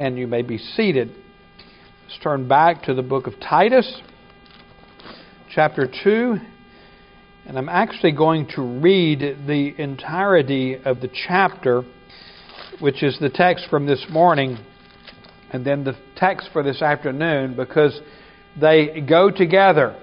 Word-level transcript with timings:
and 0.00 0.16
you 0.16 0.28
may 0.28 0.42
be 0.42 0.58
seated. 0.58 1.08
Let's 1.08 2.22
turn 2.22 2.46
back 2.46 2.84
to 2.84 2.94
the 2.94 3.02
book 3.02 3.26
of 3.26 3.32
Titus, 3.40 4.00
chapter 5.50 5.90
2. 6.04 6.36
And 7.46 7.58
I'm 7.58 7.68
actually 7.68 8.12
going 8.12 8.46
to 8.54 8.62
read 8.62 9.18
the 9.48 9.74
entirety 9.76 10.76
of 10.76 11.00
the 11.00 11.10
chapter, 11.26 11.82
which 12.78 13.02
is 13.02 13.18
the 13.18 13.28
text 13.28 13.66
from 13.70 13.86
this 13.86 14.06
morning, 14.08 14.58
and 15.50 15.66
then 15.66 15.82
the 15.82 15.96
text 16.14 16.50
for 16.52 16.62
this 16.62 16.80
afternoon, 16.80 17.56
because 17.56 18.00
they 18.60 19.00
go 19.00 19.32
together. 19.32 20.00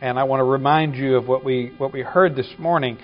And 0.00 0.18
I 0.18 0.24
want 0.24 0.40
to 0.40 0.44
remind 0.44 0.96
you 0.96 1.14
of 1.14 1.28
what 1.28 1.44
we, 1.44 1.72
what 1.78 1.92
we 1.92 2.00
heard 2.00 2.34
this 2.34 2.52
morning 2.58 2.98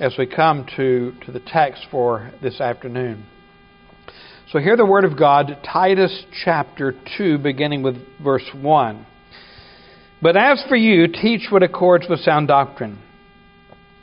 as 0.00 0.14
we 0.18 0.26
come 0.26 0.64
to, 0.76 1.12
to 1.26 1.30
the 1.30 1.40
text 1.40 1.88
for 1.90 2.32
this 2.40 2.58
afternoon. 2.58 3.26
So 4.52 4.58
hear 4.60 4.78
the 4.78 4.86
word 4.86 5.04
of 5.04 5.18
God, 5.18 5.58
Titus 5.62 6.24
chapter 6.42 6.94
2, 7.18 7.36
beginning 7.36 7.82
with 7.82 7.96
verse 8.24 8.48
1. 8.58 9.06
But 10.22 10.38
as 10.38 10.64
for 10.70 10.74
you, 10.74 11.06
teach 11.06 11.48
what 11.50 11.62
accords 11.62 12.06
with 12.08 12.20
sound 12.20 12.48
doctrine. 12.48 12.98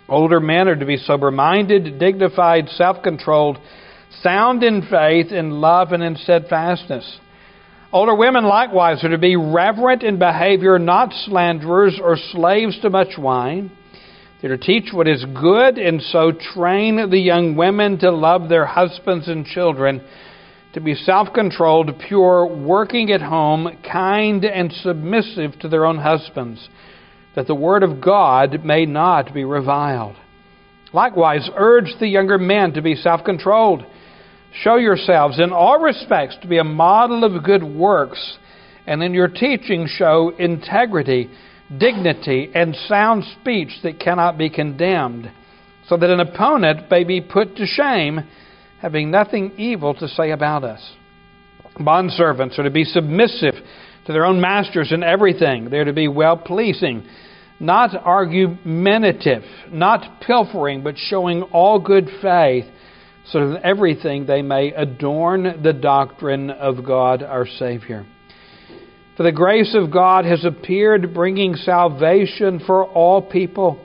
Older 0.08 0.40
men 0.40 0.68
are 0.68 0.76
to 0.76 0.86
be 0.86 0.98
sober 0.98 1.32
minded, 1.32 1.98
dignified, 1.98 2.70
self 2.70 3.02
controlled, 3.02 3.58
sound 4.22 4.62
in 4.64 4.84
faith, 4.88 5.32
in 5.32 5.50
love, 5.50 5.94
and 5.94 6.04
in 6.04 6.16
steadfastness. 6.16 7.20
Older 7.92 8.14
women 8.14 8.46
likewise 8.46 9.04
are 9.04 9.10
to 9.10 9.18
be 9.18 9.36
reverent 9.36 10.04
in 10.04 10.20
behavior, 10.20 10.78
not 10.78 11.12
slanderers 11.26 12.00
or 12.00 12.18
slaves 12.18 12.80
to 12.82 12.92
much 12.92 13.18
wine. 13.18 13.72
They're 14.42 14.58
to 14.58 14.64
teach 14.64 14.94
what 14.94 15.08
is 15.08 15.26
good, 15.26 15.80
and 15.80 16.04
so 16.04 16.32
train 16.32 17.10
the 17.10 17.18
young 17.18 17.56
women 17.56 17.98
to 18.00 18.12
love 18.12 18.48
their 18.48 18.68
husbands 18.68 19.28
and 19.28 19.44
children 19.44 20.04
to 20.76 20.82
be 20.82 20.94
self 20.94 21.30
controlled, 21.34 21.90
pure, 22.06 22.46
working 22.46 23.10
at 23.10 23.22
home, 23.22 23.78
kind, 23.90 24.44
and 24.44 24.74
submissive 24.74 25.58
to 25.62 25.70
their 25.70 25.86
own 25.86 25.98
husbands, 25.98 26.68
that 27.34 27.48
the 27.48 27.56
word 27.56 27.82
of 27.82 28.02
God 28.02 28.66
may 28.66 28.86
not 28.86 29.34
be 29.34 29.46
reviled. 29.46 30.18
Likewise, 30.92 31.50
urge 31.56 31.94
the 32.02 32.08
younger 32.08 32.38
men 32.38 32.74
to 32.74 32.82
be 32.82 32.94
self 32.94 33.24
controlled. 33.24 33.86
Show 34.64 34.76
yourselves 34.76 35.40
in 35.40 35.54
all 35.54 35.80
respects 35.80 36.36
to 36.42 36.48
be 36.48 36.58
a 36.58 36.64
model 36.66 37.24
of 37.24 37.46
good 37.46 37.64
works, 37.64 38.38
and 38.86 39.02
in 39.02 39.14
your 39.14 39.30
teaching 39.30 39.88
show 39.88 40.34
integrity, 40.38 41.30
dignity, 41.78 42.52
and 42.54 42.76
sound 42.90 43.24
speech 43.40 43.72
that 43.84 44.02
cannot 44.02 44.38
be 44.38 44.50
condemned, 44.50 45.32
so 45.88 45.96
that 45.96 46.10
an 46.10 46.20
opponent 46.20 46.92
may 46.92 47.06
be 47.06 47.22
put 47.22 47.56
to 47.56 47.66
shame 47.66 48.20
having 48.82 49.12
nothing 49.12 49.54
evil 49.58 49.94
to 49.96 50.08
say 50.08 50.32
about 50.32 50.64
us. 50.64 50.94
Bondservants 51.80 52.58
are 52.58 52.64
to 52.64 52.70
be 52.70 52.84
submissive 52.84 53.56
to 54.06 54.14
their 54.14 54.26
own 54.26 54.40
masters 54.40 54.92
in 54.92 55.04
everything. 55.04 55.70
They're 55.70 55.86
to 55.86 55.94
be 55.94 56.08
well 56.08 56.38
pleasing, 56.38 57.06
not 57.60 57.96
argumentative, 57.96 59.44
not 59.72 60.22
pilfering, 60.22 60.84
but 60.84 60.98
showing 60.98 61.42
all 61.44 61.80
good 61.80 62.10
faith, 62.22 62.66
so 63.28 63.40
that 63.40 63.58
in 63.58 63.64
everything 63.66 64.26
they 64.26 64.42
may 64.42 64.72
adorn 64.72 65.62
the 65.64 65.74
doctrine 65.74 66.50
of 66.52 66.86
God 66.86 67.24
our 67.24 67.48
Savior. 67.48 68.06
For 69.18 69.24
the 69.24 69.32
grace 69.32 69.76
of 69.76 69.92
God 69.92 70.26
has 70.26 70.44
appeared, 70.44 71.14
bringing 71.14 71.56
salvation 71.56 72.60
for 72.66 72.86
all 72.86 73.22
people, 73.22 73.85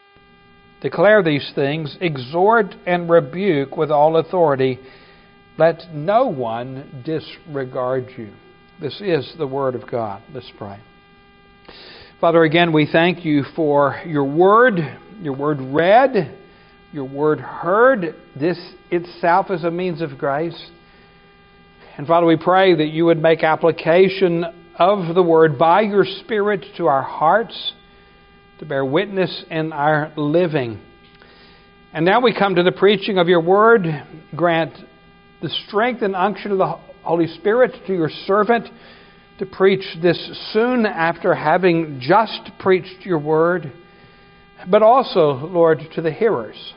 Declare 0.81 1.21
these 1.23 1.51
things, 1.53 1.95
exhort 2.01 2.73
and 2.87 3.09
rebuke 3.09 3.77
with 3.77 3.91
all 3.91 4.17
authority. 4.17 4.79
Let 5.57 5.93
no 5.93 6.27
one 6.27 7.03
disregard 7.05 8.07
you. 8.17 8.31
This 8.79 8.99
is 8.99 9.31
the 9.37 9.45
Word 9.45 9.75
of 9.75 9.89
God. 9.89 10.23
Let's 10.33 10.51
pray. 10.57 10.79
Father, 12.19 12.43
again, 12.43 12.73
we 12.73 12.89
thank 12.91 13.23
you 13.23 13.43
for 13.55 14.01
your 14.07 14.23
Word, 14.23 14.79
your 15.21 15.35
Word 15.35 15.59
read, 15.61 16.35
your 16.91 17.07
Word 17.07 17.39
heard. 17.39 18.15
This 18.39 18.59
itself 18.89 19.51
is 19.51 19.63
a 19.63 19.71
means 19.71 20.01
of 20.01 20.17
grace. 20.17 20.71
And 21.95 22.07
Father, 22.07 22.25
we 22.25 22.37
pray 22.37 22.75
that 22.75 22.87
you 22.87 23.05
would 23.05 23.21
make 23.21 23.43
application 23.43 24.45
of 24.79 25.13
the 25.13 25.21
Word 25.21 25.59
by 25.59 25.81
your 25.81 26.05
Spirit 26.05 26.65
to 26.77 26.87
our 26.87 27.03
hearts 27.03 27.73
to 28.61 28.67
bear 28.67 28.85
witness 28.85 29.43
in 29.49 29.73
our 29.73 30.13
living. 30.15 30.79
And 31.93 32.05
now 32.05 32.21
we 32.21 32.31
come 32.31 32.53
to 32.53 32.61
the 32.61 32.71
preaching 32.71 33.17
of 33.17 33.27
your 33.27 33.41
Word. 33.41 33.87
Grant 34.35 34.75
the 35.41 35.49
strength 35.67 36.03
and 36.03 36.15
unction 36.15 36.51
of 36.51 36.59
the 36.59 36.77
Holy 37.01 37.25
Spirit 37.25 37.71
to 37.87 37.93
your 37.95 38.11
servant 38.27 38.67
to 39.39 39.47
preach 39.47 39.83
this 40.03 40.51
soon 40.53 40.85
after 40.85 41.33
having 41.33 41.99
just 41.99 42.51
preached 42.59 43.03
your 43.03 43.17
word, 43.17 43.73
but 44.69 44.83
also, 44.83 45.31
Lord, 45.47 45.79
to 45.95 46.01
the 46.03 46.11
hearers 46.11 46.73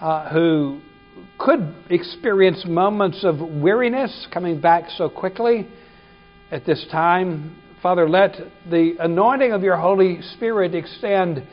uh, 0.00 0.28
who 0.30 0.80
could 1.38 1.72
experience 1.88 2.64
moments 2.66 3.22
of 3.22 3.38
weariness 3.38 4.26
coming 4.34 4.60
back 4.60 4.90
so 4.98 5.08
quickly 5.08 5.68
at 6.50 6.66
this 6.66 6.84
time. 6.90 7.60
Father, 7.84 8.08
let 8.08 8.36
the 8.70 8.94
anointing 8.98 9.52
of 9.52 9.62
your 9.62 9.76
Holy 9.76 10.22
Spirit 10.36 10.74
extend 10.74 11.46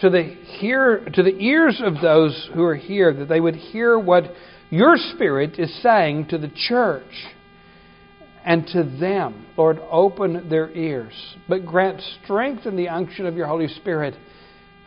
to 0.00 0.10
the 0.10 0.22
hear 0.22 1.02
to 1.14 1.22
the 1.22 1.34
ears 1.38 1.80
of 1.82 2.02
those 2.02 2.50
who 2.52 2.62
are 2.62 2.74
here, 2.74 3.14
that 3.14 3.30
they 3.30 3.40
would 3.40 3.54
hear 3.56 3.98
what 3.98 4.24
your 4.68 4.98
Spirit 5.14 5.58
is 5.58 5.74
saying 5.82 6.26
to 6.28 6.36
the 6.36 6.50
church 6.68 7.24
and 8.44 8.66
to 8.66 8.84
them. 9.00 9.46
Lord, 9.56 9.78
open 9.90 10.50
their 10.50 10.68
ears, 10.72 11.14
but 11.48 11.64
grant 11.64 12.02
strength 12.22 12.66
and 12.66 12.78
the 12.78 12.90
unction 12.90 13.24
of 13.24 13.34
your 13.34 13.46
Holy 13.46 13.68
Spirit 13.68 14.14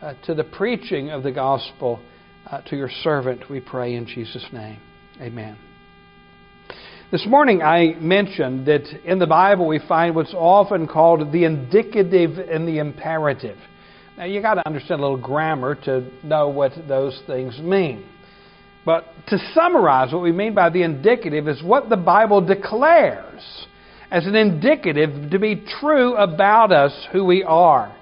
uh, 0.00 0.14
to 0.26 0.34
the 0.34 0.44
preaching 0.44 1.10
of 1.10 1.24
the 1.24 1.32
gospel 1.32 1.98
uh, 2.48 2.60
to 2.68 2.76
your 2.76 2.90
servant, 3.02 3.50
we 3.50 3.58
pray 3.58 3.96
in 3.96 4.06
Jesus' 4.06 4.46
name. 4.52 4.78
Amen. 5.20 5.58
This 7.12 7.26
morning 7.26 7.60
I 7.60 7.94
mentioned 8.00 8.64
that 8.68 8.88
in 9.04 9.18
the 9.18 9.26
Bible 9.26 9.66
we 9.68 9.80
find 9.86 10.14
what's 10.14 10.32
often 10.32 10.86
called 10.86 11.30
the 11.30 11.44
indicative 11.44 12.38
and 12.38 12.66
the 12.66 12.78
imperative. 12.78 13.58
Now 14.16 14.24
you 14.24 14.40
got 14.40 14.54
to 14.54 14.66
understand 14.66 15.00
a 15.00 15.02
little 15.02 15.20
grammar 15.20 15.74
to 15.84 16.10
know 16.24 16.48
what 16.48 16.72
those 16.88 17.20
things 17.26 17.58
mean. 17.58 18.06
But 18.86 19.04
to 19.26 19.36
summarize, 19.52 20.10
what 20.10 20.22
we 20.22 20.32
mean 20.32 20.54
by 20.54 20.70
the 20.70 20.84
indicative 20.84 21.48
is 21.48 21.62
what 21.62 21.90
the 21.90 21.98
Bible 21.98 22.40
declares 22.40 23.42
as 24.10 24.24
an 24.26 24.34
indicative 24.34 25.30
to 25.32 25.38
be 25.38 25.66
true 25.80 26.14
about 26.14 26.72
us, 26.72 27.08
who 27.12 27.26
we 27.26 27.44
are. 27.44 27.94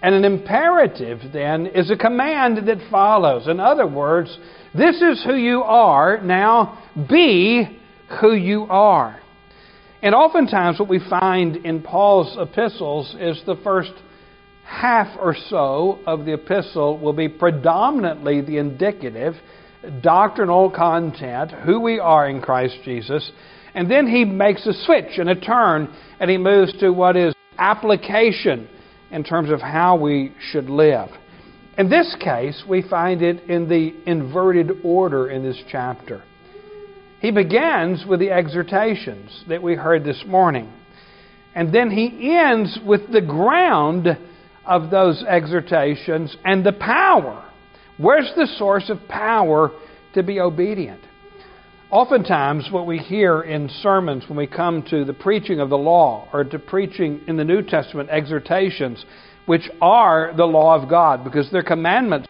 And 0.00 0.14
an 0.14 0.24
imperative, 0.24 1.18
then, 1.34 1.66
is 1.66 1.90
a 1.90 1.98
command 1.98 2.66
that 2.66 2.78
follows. 2.90 3.46
In 3.46 3.60
other 3.60 3.86
words, 3.86 4.38
this 4.74 5.02
is 5.02 5.22
who 5.22 5.34
you 5.34 5.62
are, 5.64 6.22
now 6.22 6.82
be 7.10 7.77
who 8.20 8.34
you 8.34 8.64
are. 8.64 9.20
And 10.02 10.14
oftentimes, 10.14 10.78
what 10.78 10.88
we 10.88 11.00
find 11.10 11.56
in 11.56 11.82
Paul's 11.82 12.36
epistles 12.38 13.16
is 13.18 13.42
the 13.46 13.56
first 13.64 13.92
half 14.64 15.08
or 15.18 15.34
so 15.48 15.98
of 16.06 16.24
the 16.24 16.34
epistle 16.34 16.98
will 16.98 17.12
be 17.12 17.28
predominantly 17.28 18.40
the 18.40 18.58
indicative 18.58 19.34
doctrinal 20.02 20.70
content, 20.70 21.50
who 21.50 21.80
we 21.80 21.98
are 21.98 22.28
in 22.28 22.40
Christ 22.40 22.76
Jesus, 22.84 23.30
and 23.74 23.90
then 23.90 24.06
he 24.06 24.24
makes 24.24 24.66
a 24.66 24.72
switch 24.84 25.18
and 25.18 25.30
a 25.30 25.40
turn, 25.40 25.94
and 26.20 26.30
he 26.30 26.36
moves 26.36 26.72
to 26.80 26.90
what 26.90 27.16
is 27.16 27.34
application 27.58 28.68
in 29.10 29.24
terms 29.24 29.50
of 29.50 29.60
how 29.60 29.96
we 29.96 30.32
should 30.50 30.68
live. 30.68 31.08
In 31.76 31.88
this 31.88 32.16
case, 32.20 32.62
we 32.68 32.82
find 32.82 33.22
it 33.22 33.48
in 33.48 33.68
the 33.68 33.94
inverted 34.06 34.72
order 34.84 35.30
in 35.30 35.42
this 35.42 35.62
chapter. 35.70 36.24
He 37.20 37.30
begins 37.30 38.04
with 38.06 38.20
the 38.20 38.30
exhortations 38.30 39.44
that 39.48 39.62
we 39.62 39.74
heard 39.74 40.04
this 40.04 40.22
morning. 40.26 40.72
And 41.54 41.74
then 41.74 41.90
he 41.90 42.36
ends 42.36 42.78
with 42.84 43.10
the 43.10 43.20
ground 43.20 44.06
of 44.64 44.90
those 44.90 45.24
exhortations 45.24 46.36
and 46.44 46.64
the 46.64 46.72
power 46.72 47.44
Where's 47.98 48.30
the 48.36 48.46
source 48.46 48.90
of 48.90 49.08
power 49.08 49.72
to 50.14 50.22
be 50.22 50.38
obedient? 50.38 51.00
Oftentimes, 51.90 52.68
what 52.70 52.86
we 52.86 52.98
hear 52.98 53.42
in 53.42 53.68
sermons 53.82 54.24
when 54.28 54.38
we 54.38 54.46
come 54.46 54.84
to 54.90 55.04
the 55.04 55.12
preaching 55.12 55.58
of 55.58 55.68
the 55.68 55.78
law 55.78 56.28
or 56.32 56.44
to 56.44 56.58
preaching 56.60 57.20
in 57.26 57.36
the 57.36 57.44
New 57.44 57.62
Testament 57.62 58.08
exhortations, 58.10 59.04
which 59.46 59.68
are 59.80 60.32
the 60.36 60.44
law 60.44 60.80
of 60.80 60.88
God 60.88 61.24
because 61.24 61.50
they're 61.50 61.62
commandments, 61.62 62.28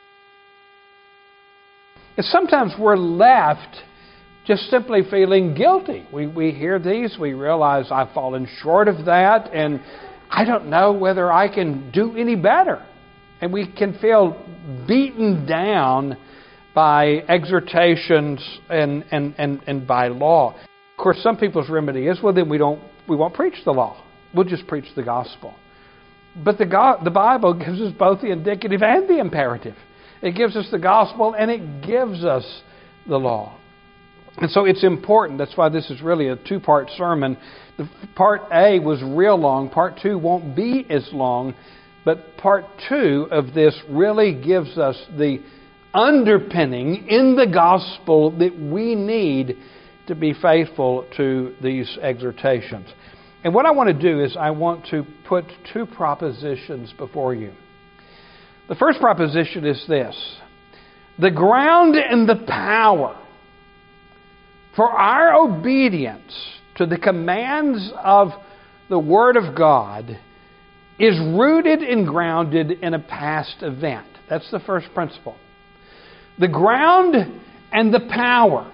is 2.17 2.31
sometimes 2.31 2.73
we're 2.79 2.96
left 2.96 3.76
just 4.49 4.71
simply 4.71 5.03
feeling 5.11 5.55
guilty. 5.55 6.06
We, 6.11 6.27
we 6.27 6.53
hear 6.53 6.79
these, 6.79 7.17
we 7.21 7.35
realize 7.35 7.89
I've 7.93 8.12
fallen 8.15 8.49
short 8.62 8.89
of 8.89 9.05
that, 9.05 9.53
and 9.53 9.79
I 10.31 10.47
don't 10.47 10.71
know 10.71 10.93
whether 10.95 11.31
I 11.31 11.55
can 11.55 11.91
do 11.91 12.17
any 12.17 12.35
better. 12.35 12.85
And 13.43 13.53
we 13.53 13.71
can 13.71 13.99
feel 13.99 14.43
beaten 14.89 15.45
down 15.47 16.17
by 16.75 17.25
exhortations 17.29 18.43
and, 18.71 19.05
and, 19.11 19.35
and, 19.37 19.61
and 19.67 19.87
by 19.87 20.09
law. 20.09 20.55
Of 20.55 21.03
course, 21.03 21.19
some 21.23 21.37
people's 21.37 21.69
remedy 21.69 22.06
is, 22.06 22.19
well, 22.23 22.33
then 22.33 22.49
we, 22.49 22.56
don't, 22.56 22.81
we 23.06 23.17
won't 23.17 23.35
preach 23.35 23.55
the 23.67 23.73
law. 23.73 24.03
We'll 24.35 24.47
just 24.47 24.67
preach 24.67 24.87
the 24.97 25.03
gospel. 25.03 25.55
But 26.43 26.56
the, 26.56 26.67
God, 26.67 27.05
the 27.05 27.11
Bible 27.11 27.53
gives 27.53 27.83
us 27.83 27.93
both 27.99 28.23
the 28.23 28.33
indicative 28.33 28.83
and 28.83 29.09
the 29.09 29.19
imperative. 29.19 29.77
It 30.23 30.35
gives 30.35 30.56
us 30.56 30.69
the 30.71 30.79
gospel 30.79 31.35
and 31.39 31.51
it 31.51 31.87
gives 31.87 32.25
us 32.25 32.62
the 33.06 33.19
law. 33.19 33.57
And 34.40 34.50
so 34.50 34.64
it's 34.64 34.85
important. 34.85 35.38
That's 35.38 35.56
why 35.56 35.69
this 35.69 35.90
is 35.90 36.00
really 36.00 36.29
a 36.29 36.37
two 36.37 36.61
part 36.61 36.90
sermon. 36.90 37.37
The 37.76 37.88
part 38.14 38.43
A 38.52 38.79
was 38.79 39.02
real 39.02 39.37
long, 39.37 39.69
part 39.69 39.99
two 40.00 40.19
won't 40.19 40.55
be 40.55 40.87
as 40.88 41.08
long, 41.12 41.55
but 42.05 42.37
part 42.37 42.64
two 42.88 43.26
of 43.31 43.52
this 43.52 43.76
really 43.88 44.40
gives 44.40 44.79
us 44.79 44.96
the 45.17 45.43
underpinning 45.93 47.08
in 47.08 47.35
the 47.35 47.46
gospel 47.52 48.31
that 48.38 48.56
we 48.56 48.94
need 48.94 49.56
to 50.06 50.14
be 50.14 50.35
faithful 50.35 51.06
to 51.17 51.55
these 51.62 51.99
exhortations. 52.00 52.88
And 53.44 53.55
what 53.55 53.67
I 53.67 53.73
want 53.73 53.88
to 53.88 54.00
do 54.00 54.23
is 54.23 54.37
I 54.37 54.50
want 54.50 54.87
to 54.91 55.05
put 55.29 55.44
two 55.73 55.87
propositions 55.87 56.93
before 56.96 57.34
you. 57.34 57.52
The 58.69 58.75
first 58.75 59.00
proposition 59.00 59.64
is 59.64 59.84
this 59.88 60.37
the 61.19 61.31
ground 61.31 61.96
and 61.96 62.29
the 62.29 62.44
power 62.46 63.20
for 64.79 64.93
our 64.93 65.35
obedience 65.35 66.33
to 66.77 66.87
the 66.87 66.97
commands 66.97 67.91
of 68.01 68.29
the 68.89 68.99
Word 68.99 69.37
of 69.37 69.57
God 69.57 70.17
is 71.01 71.19
rooted 71.19 71.81
and 71.81 72.07
grounded 72.07 72.71
in 72.71 72.95
a 72.95 73.01
past 73.01 73.57
event. 73.63 74.07
That's 74.31 74.49
the 74.53 74.61
first 74.61 74.87
principle. 74.95 75.35
The 76.39 76.47
ground 76.47 77.17
and 77.73 77.93
the 77.93 78.09
power, 78.09 78.73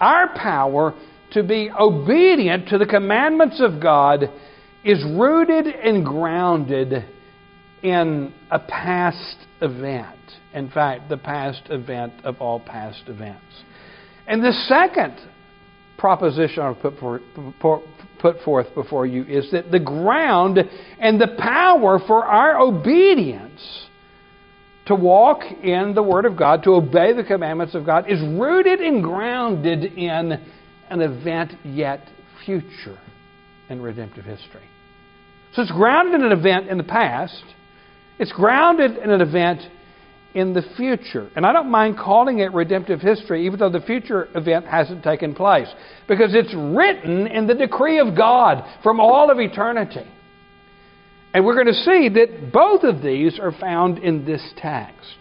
our 0.00 0.34
power 0.34 0.94
to 1.30 1.44
be 1.44 1.70
obedient 1.78 2.68
to 2.70 2.78
the 2.78 2.86
commandments 2.86 3.60
of 3.60 3.80
God, 3.80 4.24
is 4.82 4.98
rooted 5.16 5.66
and 5.68 6.04
grounded 6.04 7.04
in 7.84 8.34
a 8.50 8.58
past 8.58 9.36
event. 9.60 10.18
In 10.52 10.72
fact, 10.72 11.08
the 11.08 11.18
past 11.18 11.62
event 11.70 12.14
of 12.24 12.40
all 12.40 12.58
past 12.58 13.04
events. 13.06 13.44
And 14.26 14.42
the 14.42 14.52
second 14.68 15.16
proposition 15.98 16.62
I'll 16.62 16.74
put, 16.74 16.98
for, 16.98 17.20
put 18.20 18.40
forth 18.42 18.74
before 18.74 19.06
you 19.06 19.24
is 19.24 19.50
that 19.52 19.70
the 19.70 19.80
ground 19.80 20.58
and 20.98 21.20
the 21.20 21.36
power 21.38 21.98
for 22.06 22.24
our 22.24 22.60
obedience 22.60 23.86
to 24.86 24.94
walk 24.94 25.42
in 25.62 25.94
the 25.94 26.02
Word 26.02 26.24
of 26.24 26.36
God, 26.36 26.64
to 26.64 26.70
obey 26.70 27.12
the 27.12 27.22
commandments 27.22 27.74
of 27.74 27.86
God, 27.86 28.10
is 28.10 28.20
rooted 28.20 28.80
and 28.80 29.02
grounded 29.02 29.84
in 29.84 30.32
an 30.88 31.00
event 31.00 31.52
yet 31.64 32.00
future 32.44 32.98
in 33.68 33.80
redemptive 33.80 34.24
history. 34.24 34.64
So 35.54 35.62
it's 35.62 35.70
grounded 35.70 36.14
in 36.14 36.26
an 36.26 36.36
event 36.36 36.68
in 36.68 36.78
the 36.78 36.84
past, 36.84 37.42
it's 38.18 38.32
grounded 38.32 38.96
in 38.96 39.10
an 39.10 39.20
event 39.20 39.60
in 40.34 40.52
the 40.52 40.62
future. 40.76 41.28
And 41.34 41.44
I 41.44 41.52
don't 41.52 41.70
mind 41.70 41.98
calling 41.98 42.38
it 42.38 42.52
redemptive 42.52 43.00
history, 43.00 43.46
even 43.46 43.58
though 43.58 43.70
the 43.70 43.80
future 43.80 44.28
event 44.34 44.66
hasn't 44.66 45.02
taken 45.02 45.34
place, 45.34 45.68
because 46.08 46.34
it's 46.34 46.54
written 46.54 47.26
in 47.26 47.46
the 47.46 47.54
decree 47.54 47.98
of 47.98 48.16
God 48.16 48.64
from 48.82 49.00
all 49.00 49.30
of 49.30 49.38
eternity. 49.38 50.06
And 51.32 51.44
we're 51.44 51.54
going 51.54 51.66
to 51.66 51.72
see 51.72 52.08
that 52.08 52.52
both 52.52 52.82
of 52.82 53.02
these 53.02 53.38
are 53.38 53.52
found 53.52 53.98
in 53.98 54.24
this 54.24 54.42
text. 54.56 55.16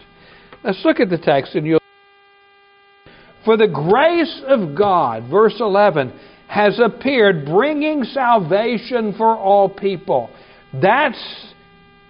Let's 0.64 0.84
look 0.84 1.00
at 1.00 1.10
the 1.10 1.18
text 1.18 1.56
and 1.56 1.66
you'll. 1.66 1.80
For 3.46 3.56
the 3.58 3.68
grace 3.68 4.42
of 4.48 4.76
God, 4.76 5.30
verse 5.30 5.56
11, 5.60 6.14
has 6.48 6.80
appeared, 6.84 7.46
bringing 7.46 8.04
salvation 8.04 9.14
for 9.18 9.38
all 9.38 9.70
people. 9.70 10.30
That's, 10.74 11.54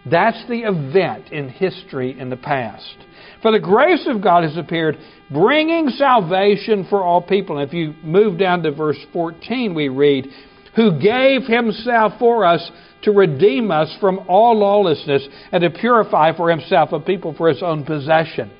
that's 0.05 0.41
the 0.47 0.61
event 0.61 1.31
in 1.31 1.49
history 1.49 2.19
in 2.19 2.29
the 2.29 2.37
past. 2.37 2.95
For 3.41 3.51
the 3.51 3.59
grace 3.59 4.07
of 4.07 4.21
God 4.21 4.43
has 4.43 4.57
appeared, 4.57 4.97
bringing 5.31 5.89
salvation 5.89 6.87
for 6.89 7.03
all 7.03 7.21
people. 7.21 7.57
And 7.57 7.67
if 7.67 7.73
you 7.73 7.93
move 8.03 8.37
down 8.37 8.63
to 8.63 8.71
verse 8.71 8.99
14, 9.13 9.73
we 9.73 9.89
read, 9.89 10.27
Who 10.75 10.99
gave 10.99 11.43
himself 11.43 12.13
for 12.19 12.45
us 12.45 12.71
to 13.03 13.11
redeem 13.11 13.71
us 13.71 13.95
from 13.99 14.19
all 14.27 14.57
lawlessness 14.57 15.27
and 15.51 15.61
to 15.61 15.69
purify 15.69 16.35
for 16.35 16.49
himself 16.49 16.91
a 16.91 16.99
people 16.99 17.33
for 17.33 17.49
his 17.49 17.63
own 17.63 17.85
possession. 17.85 18.51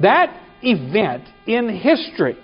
That 0.00 0.38
event 0.62 1.24
in 1.46 1.68
history 1.68 2.36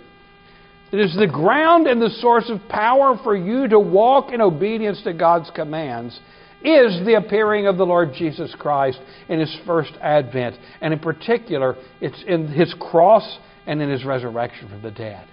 it 0.93 1.01
is 1.01 1.17
the 1.17 1.27
ground 1.27 1.89
and 1.89 2.01
the 2.01 2.11
source 2.21 2.49
of 2.49 2.61
power 2.69 3.19
for 3.23 3.37
you 3.37 3.69
to 3.69 3.79
walk 3.79 4.33
in 4.33 4.41
obedience 4.41 5.03
to 5.03 5.13
God's 5.13 5.51
commands 5.55 6.19
is 6.67 7.05
the 7.07 7.15
appearing 7.15 7.67
of 7.67 7.77
the 7.77 7.87
Lord 7.87 8.11
Jesus 8.15 8.55
Christ 8.59 8.99
in 9.29 9.41
his 9.41 9.57
first 9.67 9.93
advent. 10.01 10.57
And 10.81 10.93
in 10.93 10.99
particular, 10.99 11.77
it's 12.01 12.23
in 12.27 12.49
his 12.49 12.75
cross 12.79 13.39
and 13.67 13.81
in 13.81 13.89
his 13.89 14.05
resurrection 14.05 14.69
from 14.69 14.83
the 14.83 14.91
dead. 14.91 15.27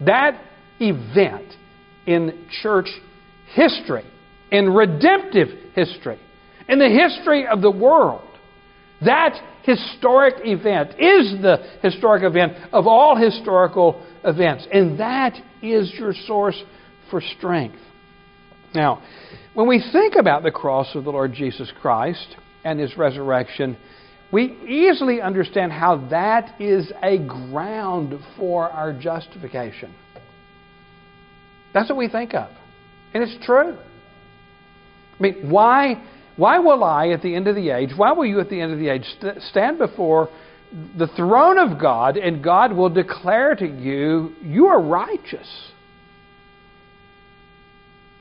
That 0.00 0.40
event 0.80 1.52
in 2.06 2.46
church 2.62 2.88
history 3.54 4.04
in 4.50 4.72
redemptive 4.72 5.48
history, 5.74 6.18
in 6.68 6.78
the 6.78 6.88
history 6.88 7.46
of 7.46 7.60
the 7.60 7.70
world. 7.70 8.22
That 9.04 9.34
historic 9.62 10.34
event 10.44 10.92
is 10.92 11.42
the 11.42 11.78
historic 11.82 12.22
event 12.22 12.54
of 12.72 12.86
all 12.86 13.16
historical 13.16 14.06
events, 14.24 14.66
and 14.72 14.98
that 14.98 15.34
is 15.62 15.92
your 15.98 16.14
source 16.26 16.60
for 17.10 17.20
strength. 17.20 17.78
Now, 18.74 19.02
when 19.54 19.68
we 19.68 19.82
think 19.92 20.14
about 20.16 20.42
the 20.42 20.50
cross 20.50 20.94
of 20.94 21.04
the 21.04 21.10
Lord 21.10 21.32
Jesus 21.32 21.72
Christ 21.80 22.36
and 22.64 22.78
his 22.78 22.96
resurrection, 22.96 23.76
we 24.32 24.52
easily 24.66 25.20
understand 25.20 25.72
how 25.72 26.08
that 26.10 26.60
is 26.60 26.92
a 27.02 27.18
ground 27.18 28.18
for 28.36 28.68
our 28.68 28.92
justification. 28.92 29.94
That's 31.72 31.88
what 31.88 31.98
we 31.98 32.08
think 32.08 32.34
of. 32.34 32.50
And 33.14 33.22
it's 33.22 33.44
true. 33.44 33.76
I 35.18 35.22
mean, 35.22 35.50
why, 35.50 36.02
why 36.36 36.58
will 36.58 36.84
I, 36.84 37.08
at 37.08 37.22
the 37.22 37.34
end 37.34 37.48
of 37.48 37.54
the 37.54 37.70
age, 37.70 37.90
why 37.96 38.12
will 38.12 38.26
you 38.26 38.40
at 38.40 38.50
the 38.50 38.60
end 38.60 38.72
of 38.72 38.78
the 38.78 38.88
age 38.88 39.04
st- 39.20 39.42
stand 39.42 39.78
before 39.78 40.28
the 40.98 41.06
throne 41.16 41.58
of 41.58 41.80
God 41.80 42.16
and 42.16 42.42
God 42.42 42.72
will 42.72 42.90
declare 42.90 43.54
to 43.54 43.66
you, 43.66 44.34
you 44.42 44.66
are 44.66 44.80
righteous? 44.80 45.48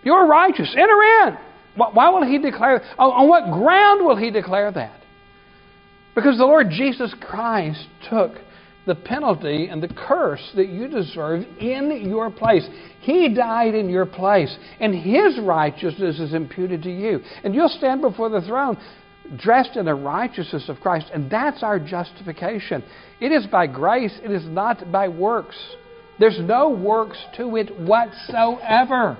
You 0.05 0.13
are 0.13 0.25
righteous. 0.25 0.73
Enter 0.77 1.03
in. 1.03 1.37
Why 1.75 2.09
will 2.09 2.25
He 2.25 2.37
declare? 2.37 2.81
Oh, 2.97 3.11
on 3.11 3.27
what 3.27 3.51
ground 3.51 4.05
will 4.05 4.15
He 4.15 4.31
declare 4.31 4.71
that? 4.71 5.01
Because 6.15 6.37
the 6.37 6.45
Lord 6.45 6.69
Jesus 6.69 7.13
Christ 7.19 7.85
took 8.09 8.31
the 8.85 8.95
penalty 8.95 9.67
and 9.67 9.81
the 9.81 9.87
curse 9.87 10.51
that 10.55 10.69
you 10.69 10.87
deserve 10.87 11.43
in 11.59 12.07
your 12.07 12.29
place. 12.29 12.65
He 13.01 13.33
died 13.33 13.73
in 13.75 13.89
your 13.89 14.05
place, 14.05 14.55
and 14.79 14.95
His 14.95 15.39
righteousness 15.41 16.19
is 16.19 16.33
imputed 16.33 16.83
to 16.83 16.91
you. 16.91 17.19
And 17.43 17.53
you'll 17.53 17.67
stand 17.67 18.01
before 18.01 18.29
the 18.29 18.41
throne 18.41 18.77
dressed 19.37 19.75
in 19.75 19.85
the 19.85 19.95
righteousness 19.95 20.69
of 20.69 20.79
Christ, 20.79 21.07
and 21.13 21.29
that's 21.29 21.63
our 21.63 21.79
justification. 21.79 22.83
It 23.19 23.31
is 23.31 23.47
by 23.47 23.67
grace, 23.67 24.17
it 24.23 24.31
is 24.31 24.45
not 24.45 24.91
by 24.91 25.07
works. 25.07 25.57
There's 26.19 26.39
no 26.39 26.69
works 26.69 27.17
to 27.37 27.57
it 27.57 27.77
whatsoever. 27.77 29.17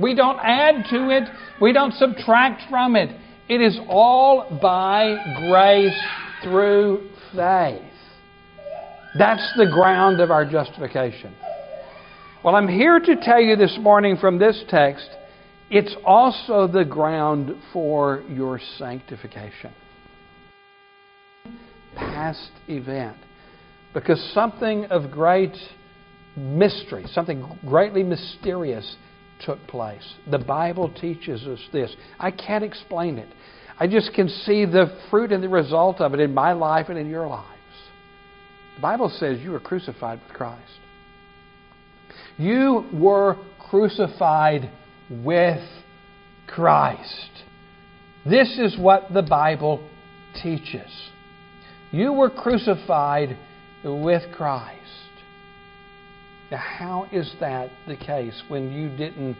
We 0.00 0.14
don't 0.14 0.38
add 0.42 0.84
to 0.90 1.10
it, 1.10 1.24
we 1.60 1.72
don't 1.72 1.94
subtract 1.94 2.68
from 2.68 2.96
it. 2.96 3.16
It 3.48 3.60
is 3.60 3.78
all 3.88 4.58
by 4.60 5.16
grace 5.48 5.98
through 6.42 7.08
faith. 7.34 7.82
That's 9.18 9.52
the 9.56 9.66
ground 9.66 10.20
of 10.20 10.30
our 10.30 10.44
justification. 10.44 11.34
Well, 12.44 12.54
I'm 12.54 12.68
here 12.68 13.00
to 13.00 13.16
tell 13.22 13.40
you 13.40 13.56
this 13.56 13.76
morning 13.80 14.16
from 14.18 14.38
this 14.38 14.62
text, 14.68 15.08
it's 15.70 15.96
also 16.04 16.68
the 16.68 16.84
ground 16.84 17.50
for 17.72 18.22
your 18.28 18.60
sanctification. 18.78 19.72
Past 21.94 22.50
event. 22.68 23.16
Because 23.94 24.20
something 24.34 24.84
of 24.86 25.10
great 25.10 25.56
mystery, 26.36 27.06
something 27.12 27.58
greatly 27.66 28.02
mysterious 28.02 28.96
took 29.44 29.58
place. 29.66 30.14
The 30.30 30.38
Bible 30.38 30.92
teaches 31.00 31.46
us 31.46 31.60
this. 31.72 31.94
I 32.18 32.30
can't 32.30 32.64
explain 32.64 33.18
it. 33.18 33.28
I 33.78 33.86
just 33.86 34.12
can 34.14 34.28
see 34.28 34.64
the 34.64 34.98
fruit 35.10 35.32
and 35.32 35.42
the 35.42 35.48
result 35.48 36.00
of 36.00 36.14
it 36.14 36.20
in 36.20 36.32
my 36.32 36.52
life 36.52 36.86
and 36.88 36.98
in 36.98 37.08
your 37.08 37.26
lives. 37.26 37.50
The 38.76 38.82
Bible 38.82 39.10
says 39.18 39.40
you 39.40 39.50
were 39.50 39.60
crucified 39.60 40.20
with 40.26 40.36
Christ. 40.36 40.62
You 42.38 42.84
were 42.92 43.36
crucified 43.70 44.70
with 45.10 45.62
Christ. 46.46 47.30
This 48.24 48.58
is 48.58 48.76
what 48.78 49.12
the 49.12 49.22
Bible 49.22 49.88
teaches. 50.42 50.90
You 51.92 52.12
were 52.12 52.30
crucified 52.30 53.36
with 53.84 54.22
Christ. 54.34 54.80
Now, 56.50 56.58
how 56.58 57.08
is 57.12 57.34
that 57.40 57.70
the 57.86 57.96
case 57.96 58.40
when 58.48 58.72
you 58.72 58.88
didn't 58.88 59.36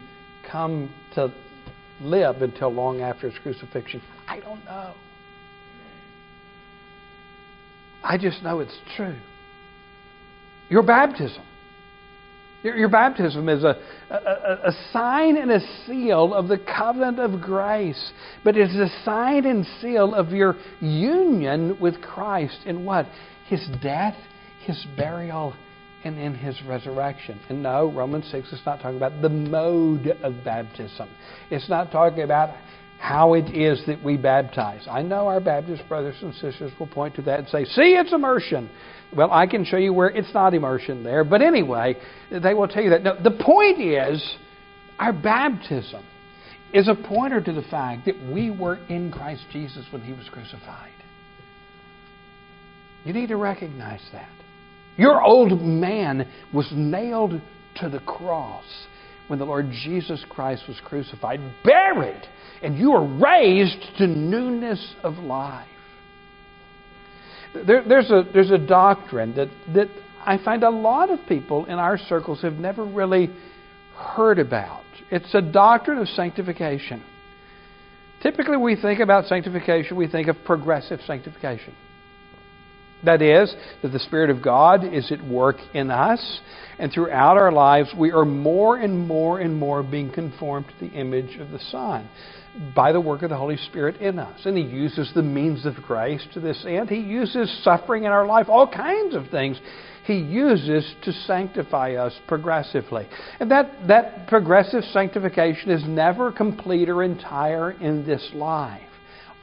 come 0.49 0.93
to 1.15 1.33
live 2.01 2.41
until 2.41 2.69
long 2.69 3.01
after 3.01 3.29
his 3.29 3.39
crucifixion? 3.39 4.01
I 4.27 4.39
don't 4.39 4.63
know. 4.65 4.93
I 8.03 8.17
just 8.17 8.43
know 8.43 8.59
it's 8.59 8.77
true. 8.95 9.17
Your 10.69 10.83
baptism. 10.83 11.43
Your, 12.63 12.89
baptism 12.89 13.47
is 13.49 13.63
a, 13.63 13.77
a, 14.09 14.15
a, 14.15 14.71
sign 14.91 15.37
and 15.37 15.51
a 15.51 15.59
seal 15.85 16.33
of 16.33 16.47
the 16.47 16.57
covenant 16.57 17.19
of 17.19 17.39
grace, 17.39 18.11
but 18.43 18.57
it's 18.57 18.73
a 18.73 18.89
sign 19.05 19.45
and 19.45 19.65
seal 19.79 20.15
of 20.15 20.31
your 20.31 20.55
union 20.81 21.77
with 21.79 22.01
Christ 22.01 22.59
in 22.65 22.83
what? 22.83 23.05
His 23.45 23.65
death, 23.81 24.15
His 24.65 24.85
burial, 24.97 25.53
and 26.03 26.17
in 26.17 26.35
his 26.35 26.61
resurrection. 26.63 27.39
And 27.49 27.63
no, 27.63 27.91
Romans 27.91 28.27
6 28.31 28.51
is 28.53 28.61
not 28.65 28.81
talking 28.81 28.97
about 28.97 29.21
the 29.21 29.29
mode 29.29 30.07
of 30.23 30.43
baptism. 30.43 31.09
It's 31.49 31.69
not 31.69 31.91
talking 31.91 32.21
about 32.21 32.55
how 32.99 33.33
it 33.33 33.55
is 33.55 33.81
that 33.87 34.03
we 34.03 34.17
baptize. 34.17 34.87
I 34.89 35.01
know 35.01 35.27
our 35.27 35.39
Baptist 35.39 35.83
brothers 35.87 36.15
and 36.21 36.33
sisters 36.35 36.71
will 36.79 36.87
point 36.87 37.15
to 37.15 37.21
that 37.23 37.39
and 37.39 37.47
say, 37.49 37.65
see, 37.65 37.95
it's 37.95 38.11
immersion. 38.11 38.69
Well, 39.15 39.31
I 39.31 39.47
can 39.47 39.63
show 39.65 39.77
you 39.77 39.93
where 39.93 40.09
it's 40.09 40.33
not 40.33 40.53
immersion 40.53 41.03
there. 41.03 41.23
But 41.23 41.41
anyway, 41.41 41.95
they 42.31 42.53
will 42.53 42.67
tell 42.67 42.83
you 42.83 42.89
that. 42.91 43.03
No, 43.03 43.15
the 43.21 43.31
point 43.31 43.79
is, 43.79 44.35
our 44.99 45.13
baptism 45.13 46.03
is 46.73 46.87
a 46.87 46.95
pointer 46.95 47.41
to 47.41 47.53
the 47.53 47.61
fact 47.63 48.05
that 48.05 48.15
we 48.31 48.49
were 48.49 48.77
in 48.89 49.11
Christ 49.11 49.43
Jesus 49.51 49.85
when 49.91 50.01
he 50.01 50.11
was 50.11 50.27
crucified. 50.31 50.91
You 53.05 53.13
need 53.13 53.27
to 53.27 53.37
recognize 53.37 54.01
that. 54.11 54.29
Your 54.97 55.23
old 55.23 55.61
man 55.61 56.27
was 56.53 56.67
nailed 56.73 57.39
to 57.75 57.89
the 57.89 57.99
cross 57.99 58.65
when 59.27 59.39
the 59.39 59.45
Lord 59.45 59.69
Jesus 59.71 60.25
Christ 60.29 60.63
was 60.67 60.79
crucified, 60.83 61.39
buried, 61.63 62.21
and 62.63 62.77
you 62.77 62.91
were 62.91 63.05
raised 63.05 63.77
to 63.97 64.07
newness 64.07 64.95
of 65.03 65.15
life. 65.15 65.67
There, 67.53 67.83
there's, 67.87 68.09
a, 68.09 68.23
there's 68.33 68.51
a 68.51 68.57
doctrine 68.57 69.35
that, 69.35 69.49
that 69.73 69.87
I 70.25 70.43
find 70.43 70.63
a 70.63 70.69
lot 70.69 71.09
of 71.09 71.19
people 71.27 71.65
in 71.65 71.73
our 71.73 71.97
circles 71.97 72.41
have 72.41 72.53
never 72.53 72.83
really 72.83 73.29
heard 73.95 74.39
about. 74.39 74.83
It's 75.11 75.33
a 75.33 75.41
doctrine 75.41 75.97
of 75.99 76.07
sanctification. 76.09 77.03
Typically, 78.21 78.57
we 78.57 78.75
think 78.75 78.99
about 78.99 79.25
sanctification, 79.25 79.95
we 79.95 80.07
think 80.07 80.27
of 80.27 80.35
progressive 80.43 80.99
sanctification. 81.05 81.73
That 83.03 83.21
is, 83.21 83.55
that 83.81 83.91
the 83.91 83.99
Spirit 83.99 84.29
of 84.29 84.41
God 84.41 84.83
is 84.83 85.11
at 85.11 85.23
work 85.23 85.57
in 85.73 85.91
us, 85.91 86.39
and 86.79 86.91
throughout 86.91 87.37
our 87.37 87.51
lives, 87.51 87.89
we 87.97 88.11
are 88.11 88.25
more 88.25 88.77
and 88.77 89.07
more 89.07 89.39
and 89.39 89.55
more 89.55 89.83
being 89.83 90.11
conformed 90.11 90.65
to 90.67 90.87
the 90.87 90.93
image 90.93 91.39
of 91.39 91.51
the 91.51 91.59
Son 91.71 92.09
by 92.75 92.91
the 92.91 93.01
work 93.01 93.21
of 93.21 93.29
the 93.29 93.37
Holy 93.37 93.57
Spirit 93.57 93.97
in 93.97 94.17
us. 94.17 94.41
And 94.45 94.57
He 94.57 94.63
uses 94.63 95.11
the 95.13 95.21
means 95.21 95.65
of 95.65 95.75
grace 95.75 96.25
to 96.33 96.39
this 96.39 96.63
end. 96.67 96.89
He 96.89 96.99
uses 96.99 97.63
suffering 97.63 98.05
in 98.05 98.11
our 98.11 98.25
life, 98.25 98.47
all 98.49 98.67
kinds 98.67 99.15
of 99.15 99.29
things. 99.29 99.59
He 100.05 100.15
uses 100.15 100.95
to 101.03 101.11
sanctify 101.11 101.95
us 101.95 102.13
progressively. 102.27 103.07
And 103.39 103.51
that, 103.51 103.87
that 103.87 104.27
progressive 104.27 104.83
sanctification 104.85 105.69
is 105.69 105.83
never 105.85 106.31
complete 106.31 106.89
or 106.89 107.03
entire 107.03 107.71
in 107.71 108.05
this 108.05 108.27
life. 108.33 108.81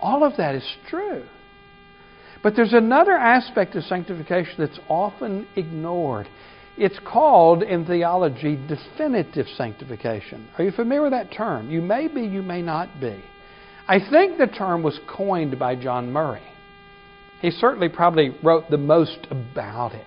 All 0.01 0.25
of 0.25 0.37
that 0.39 0.55
is 0.55 0.77
true. 0.89 1.25
But 2.45 2.55
there's 2.55 2.75
another 2.75 3.13
aspect 3.13 3.75
of 3.75 3.85
sanctification 3.85 4.57
that's 4.59 4.79
often 4.87 5.49
ignored. 5.57 6.29
It's 6.77 6.99
called 7.11 7.63
in 7.63 7.87
theology 7.87 8.57
definitive 8.69 9.47
sanctification. 9.57 10.47
Are 10.59 10.65
you 10.65 10.71
familiar 10.71 11.05
with 11.05 11.13
that 11.13 11.33
term? 11.33 11.71
You 11.71 11.81
may 11.81 12.07
be, 12.07 12.21
you 12.21 12.43
may 12.43 12.61
not 12.61 13.01
be. 13.01 13.25
I 13.89 13.99
think 13.99 14.37
the 14.37 14.47
term 14.47 14.83
was 14.83 15.01
coined 15.09 15.59
by 15.59 15.75
John 15.75 16.13
Murray. 16.13 16.43
He 17.41 17.51
certainly 17.51 17.89
probably 17.89 18.37
wrote 18.43 18.65
the 18.69 18.77
most 18.77 19.27
about 19.31 19.95
it. 19.95 20.07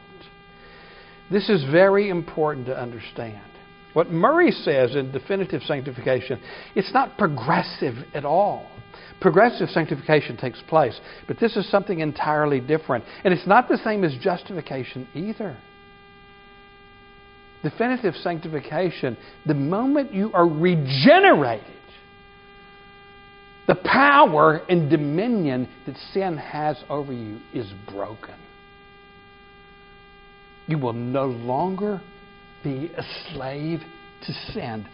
This 1.32 1.50
is 1.50 1.64
very 1.72 2.10
important 2.10 2.68
to 2.68 2.80
understand. 2.80 3.42
What 3.94 4.12
Murray 4.12 4.52
says 4.52 4.96
in 4.96 5.12
definitive 5.12 5.64
sanctification, 5.64 6.40
it's 6.76 6.94
not 6.94 7.18
progressive 7.18 7.96
at 8.14 8.26
all 8.26 8.70
progressive 9.20 9.70
sanctification 9.70 10.38
takes 10.38 10.62
place. 10.68 11.00
But 11.28 11.40
this 11.40 11.56
is 11.56 11.70
something 11.70 12.00
entirely 12.00 12.60
different. 12.60 13.04
And 13.24 13.34
it's 13.34 13.48
not 13.48 13.68
the 13.68 13.78
same 13.84 14.04
as 14.04 14.16
justification 14.22 15.08
either. 15.14 15.58
Definitive 17.64 18.16
sanctification, 18.16 19.18
the 19.46 19.56
moment 19.56 20.14
you 20.14 20.32
are 20.34 20.48
regenerated, 20.48 21.66
the 23.68 23.76
power 23.76 24.62
and 24.70 24.90
dominion 24.90 25.68
that 25.86 25.98
sin 26.14 26.38
has 26.38 26.78
over 26.90 27.12
you 27.12 27.40
is 27.54 27.68
broken. 27.92 28.36
You 30.68 30.78
will 30.78 30.94
no 30.94 31.26
longer 31.26 32.02
be 32.64 32.92
a 32.96 33.04
slave 33.32 33.82
to 34.26 34.34
sin 34.54 34.88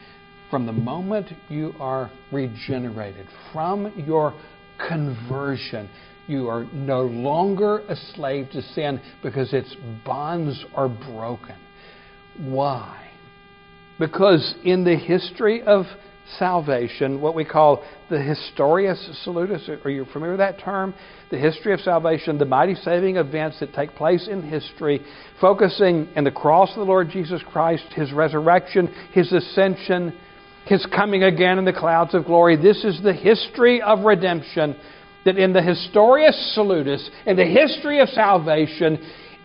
from 0.54 0.68
the 0.68 0.72
moment 0.72 1.32
you 1.50 1.74
are 1.80 2.12
regenerated, 2.32 3.26
from 3.52 3.92
your 4.06 4.40
conversion, 4.88 5.90
you 6.28 6.48
are 6.48 6.66
no 6.66 7.02
longer 7.02 7.80
a 7.90 7.96
slave 8.14 8.52
to 8.52 8.62
sin 8.62 9.02
because 9.24 9.52
its 9.52 9.76
bonds 10.06 10.64
are 10.76 10.90
broken. 10.90 11.56
Why? 12.38 13.10
Because 13.98 14.54
in 14.64 14.84
the 14.84 14.96
history 14.96 15.64
of 15.64 15.86
salvation, 16.38 17.20
what 17.20 17.34
we 17.34 17.46
call 17.46 17.84
the 18.12 18.18
historias 18.18 19.24
salutis, 19.24 19.68
are 19.84 19.90
you 19.90 20.06
familiar 20.14 20.34
with 20.34 20.40
that 20.40 20.60
term? 20.60 20.94
The 21.32 21.40
history 21.40 21.74
of 21.74 21.80
salvation, 21.80 22.38
the 22.38 22.46
mighty 22.46 22.76
saving 22.76 23.18
events 23.18 23.60
that 23.60 23.74
take 23.74 23.96
place 23.96 24.28
in 24.28 24.44
history, 24.44 25.04
focusing 25.42 26.10
in 26.16 26.24
the 26.24 26.32
cross 26.32 26.70
of 26.70 26.76
the 26.76 26.84
Lord 26.84 27.10
Jesus 27.10 27.42
Christ, 27.52 27.86
His 27.96 28.14
resurrection, 28.14 28.94
His 29.14 29.32
ascension, 29.34 30.14
his 30.66 30.86
coming 30.96 31.24
again 31.24 31.58
in 31.58 31.66
the 31.66 31.74
clouds 31.74 32.14
of 32.14 32.26
glory. 32.26 32.56
This 32.56 32.84
is 32.84 33.02
the 33.04 33.14
history 33.14 33.82
of 33.82 34.06
redemption. 34.06 34.76
That 35.26 35.38
in 35.38 35.54
the 35.54 35.62
Historia 35.62 36.32
Salutis, 36.54 37.10
in 37.26 37.38
the 37.38 37.46
history 37.46 38.02
of 38.02 38.10
salvation, 38.10 39.00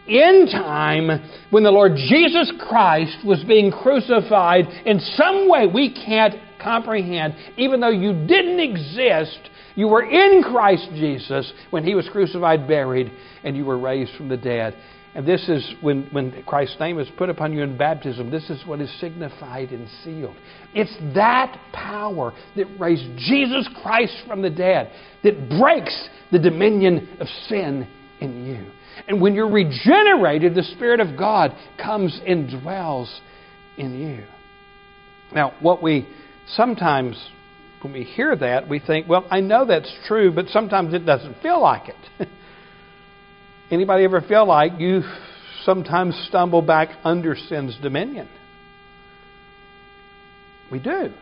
in 0.08 0.48
time, 0.50 1.30
when 1.50 1.62
the 1.62 1.70
Lord 1.70 1.92
Jesus 1.94 2.52
Christ 2.68 3.18
was 3.24 3.44
being 3.44 3.70
crucified, 3.70 4.64
in 4.86 4.98
some 4.98 5.48
way 5.48 5.66
we 5.72 5.94
can't 5.94 6.34
comprehend, 6.60 7.36
even 7.56 7.78
though 7.80 7.90
you 7.90 8.26
didn't 8.26 8.58
exist, 8.58 9.38
you 9.76 9.86
were 9.86 10.02
in 10.02 10.42
Christ 10.42 10.88
Jesus 10.94 11.52
when 11.70 11.84
He 11.84 11.94
was 11.94 12.08
crucified, 12.10 12.66
buried, 12.66 13.12
and 13.44 13.56
you 13.56 13.64
were 13.64 13.78
raised 13.78 14.16
from 14.16 14.28
the 14.28 14.36
dead. 14.36 14.74
And 15.14 15.26
this 15.26 15.48
is 15.48 15.74
when, 15.80 16.06
when 16.12 16.42
Christ's 16.44 16.78
name 16.78 16.98
is 16.98 17.08
put 17.16 17.28
upon 17.28 17.52
you 17.52 17.62
in 17.62 17.76
baptism, 17.76 18.30
this 18.30 18.48
is 18.50 18.64
what 18.66 18.80
is 18.80 19.00
signified 19.00 19.70
and 19.70 19.88
sealed. 20.04 20.36
It's 20.74 20.94
that 21.14 21.58
power 21.72 22.32
that 22.56 22.66
raised 22.78 23.16
Jesus 23.16 23.68
Christ 23.82 24.14
from 24.26 24.42
the 24.42 24.50
dead 24.50 24.92
that 25.24 25.48
breaks 25.48 26.08
the 26.30 26.38
dominion 26.38 27.16
of 27.20 27.26
sin 27.48 27.88
in 28.20 28.44
you. 28.44 28.70
And 29.06 29.20
when 29.20 29.34
you're 29.34 29.50
regenerated, 29.50 30.54
the 30.54 30.62
Spirit 30.62 31.00
of 31.00 31.16
God 31.16 31.52
comes 31.82 32.20
and 32.26 32.60
dwells 32.60 33.20
in 33.76 33.98
you. 33.98 34.24
Now, 35.34 35.54
what 35.60 35.82
we 35.82 36.08
sometimes, 36.48 37.16
when 37.82 37.92
we 37.92 38.04
hear 38.04 38.36
that, 38.36 38.68
we 38.68 38.80
think, 38.80 39.08
well, 39.08 39.26
I 39.30 39.40
know 39.40 39.64
that's 39.66 39.92
true, 40.06 40.32
but 40.32 40.46
sometimes 40.48 40.94
it 40.94 41.06
doesn't 41.06 41.40
feel 41.42 41.60
like 41.60 41.88
it. 41.88 42.28
Anybody 43.70 44.04
ever 44.04 44.22
feel 44.22 44.46
like 44.46 44.78
you 44.78 45.02
sometimes 45.64 46.14
stumble 46.28 46.62
back 46.62 46.88
under 47.04 47.36
sin's 47.36 47.76
dominion? 47.82 48.28
We 50.72 50.78
do. 50.78 51.12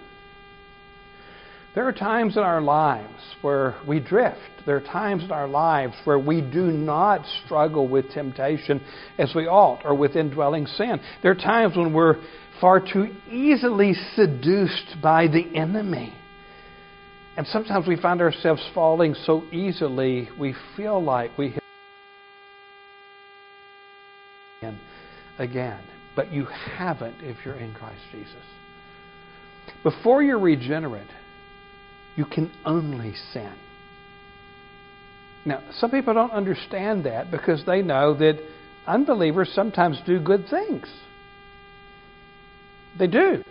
There 1.74 1.86
are 1.86 1.92
times 1.92 2.36
in 2.36 2.42
our 2.42 2.60
lives 2.60 3.20
where 3.42 3.74
we 3.86 3.98
drift. 3.98 4.38
There 4.64 4.76
are 4.76 4.80
times 4.80 5.24
in 5.24 5.32
our 5.32 5.48
lives 5.48 5.94
where 6.04 6.18
we 6.18 6.40
do 6.40 6.66
not 6.66 7.26
struggle 7.44 7.88
with 7.88 8.10
temptation 8.12 8.80
as 9.18 9.32
we 9.34 9.46
ought 9.46 9.84
or 9.84 9.94
with 9.94 10.14
indwelling 10.14 10.66
sin. 10.66 11.00
There 11.22 11.32
are 11.32 11.34
times 11.34 11.76
when 11.76 11.92
we're 11.92 12.22
far 12.60 12.80
too 12.80 13.08
easily 13.28 13.94
seduced 14.14 15.02
by 15.02 15.26
the 15.26 15.54
enemy. 15.54 16.14
And 17.36 17.46
sometimes 17.48 17.86
we 17.86 18.00
find 18.00 18.22
ourselves 18.22 18.66
falling 18.72 19.14
so 19.14 19.42
easily, 19.52 20.30
we 20.38 20.54
feel 20.76 21.02
like 21.02 21.36
we 21.36 21.50
have 21.50 21.65
again. 25.38 25.80
But 26.14 26.32
you 26.32 26.46
haven't 26.46 27.16
if 27.20 27.36
you're 27.44 27.54
in 27.54 27.74
Christ 27.74 28.00
Jesus. 28.10 28.34
Before 29.82 30.22
you're 30.22 30.38
regenerate, 30.38 31.08
you 32.16 32.24
can 32.24 32.50
only 32.64 33.14
sin. 33.32 33.52
Now, 35.44 35.62
some 35.78 35.90
people 35.90 36.14
don't 36.14 36.32
understand 36.32 37.04
that 37.04 37.30
because 37.30 37.64
they 37.66 37.82
know 37.82 38.14
that 38.14 38.40
unbelievers 38.86 39.50
sometimes 39.54 40.00
do 40.06 40.18
good 40.18 40.48
things. 40.48 40.88
They 42.98 43.06
do. 43.06 43.44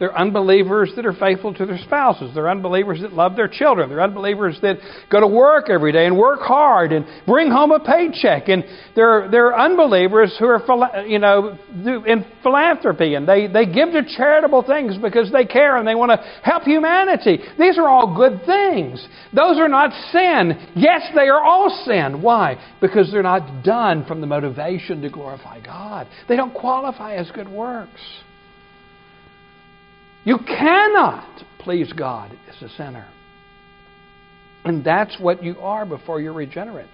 They're 0.00 0.18
unbelievers 0.18 0.92
that 0.96 1.04
are 1.04 1.12
faithful 1.12 1.52
to 1.52 1.66
their 1.66 1.76
spouses. 1.76 2.30
They're 2.34 2.48
unbelievers 2.48 3.02
that 3.02 3.12
love 3.12 3.36
their 3.36 3.48
children. 3.48 3.90
They're 3.90 4.00
unbelievers 4.00 4.58
that 4.62 4.78
go 5.12 5.20
to 5.20 5.26
work 5.26 5.68
every 5.68 5.92
day 5.92 6.06
and 6.06 6.16
work 6.16 6.40
hard 6.40 6.92
and 6.92 7.04
bring 7.26 7.50
home 7.50 7.70
a 7.70 7.78
paycheck. 7.78 8.48
And 8.48 8.64
they're, 8.96 9.28
they're 9.30 9.56
unbelievers 9.56 10.34
who 10.38 10.46
are, 10.46 11.06
you 11.06 11.18
know, 11.18 11.58
in 11.84 12.24
philanthropy 12.42 13.14
and 13.14 13.28
they, 13.28 13.46
they 13.46 13.66
give 13.66 13.90
to 13.92 14.02
charitable 14.16 14.62
things 14.62 14.96
because 14.96 15.30
they 15.30 15.44
care 15.44 15.76
and 15.76 15.86
they 15.86 15.94
want 15.94 16.12
to 16.12 16.40
help 16.42 16.62
humanity. 16.62 17.38
These 17.58 17.76
are 17.76 17.86
all 17.86 18.16
good 18.16 18.40
things. 18.46 19.06
Those 19.34 19.58
are 19.58 19.68
not 19.68 19.92
sin. 20.12 20.72
Yes, 20.76 21.02
they 21.14 21.28
are 21.28 21.42
all 21.42 21.68
sin. 21.84 22.22
Why? 22.22 22.58
Because 22.80 23.12
they're 23.12 23.22
not 23.22 23.62
done 23.62 24.06
from 24.06 24.22
the 24.22 24.26
motivation 24.26 25.02
to 25.02 25.10
glorify 25.10 25.60
God. 25.60 26.06
They 26.26 26.36
don't 26.36 26.54
qualify 26.54 27.16
as 27.16 27.30
good 27.32 27.50
works. 27.50 28.00
You 30.24 30.38
cannot 30.38 31.42
please 31.60 31.92
God 31.92 32.30
as 32.48 32.62
a 32.62 32.68
sinner. 32.76 33.08
And 34.64 34.84
that's 34.84 35.18
what 35.18 35.42
you 35.42 35.58
are 35.60 35.86
before 35.86 36.20
you're 36.20 36.32
regenerate. 36.32 36.90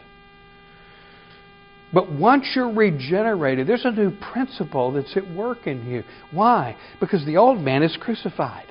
But 1.92 2.12
once 2.12 2.46
you're 2.54 2.72
regenerated, 2.72 3.66
there's 3.66 3.84
a 3.84 3.90
new 3.90 4.12
principle 4.32 4.92
that's 4.92 5.16
at 5.16 5.28
work 5.28 5.66
in 5.66 5.86
you. 5.86 6.02
Why? 6.30 6.76
Because 7.00 7.24
the 7.24 7.36
old 7.36 7.60
man 7.60 7.82
is 7.82 7.96
crucified. 8.00 8.66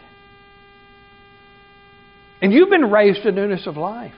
And 2.42 2.54
you've 2.54 2.70
been 2.70 2.92
raised 2.92 3.24
to 3.24 3.32
newness 3.32 3.68
of 3.68 3.78
life. 3.78 4.14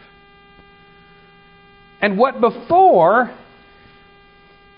And 2.01 2.17
what 2.17 2.41
before 2.41 3.35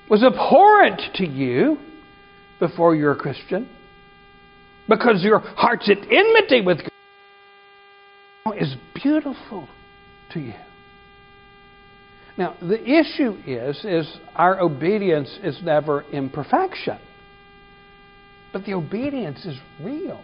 was 0.09 0.23
abhorrent 0.23 1.01
to 1.15 1.25
you 1.25 1.77
before 2.59 2.95
you're 2.95 3.11
a 3.13 3.17
Christian 3.17 3.69
because 4.89 5.23
your 5.23 5.39
heart's 5.39 5.89
at 5.89 5.99
enmity 6.11 6.61
with 6.61 6.79
God 8.45 8.57
is 8.57 8.75
beautiful 8.95 9.69
to 10.33 10.39
you. 10.39 10.53
Now, 12.37 12.55
the 12.61 12.81
issue 12.81 13.37
is, 13.45 13.83
is 13.83 14.17
our 14.35 14.59
obedience 14.61 15.37
is 15.43 15.59
never 15.61 16.03
imperfection. 16.11 16.97
But 18.51 18.65
the 18.65 18.73
obedience 18.73 19.45
is 19.45 19.57
real. 19.81 20.23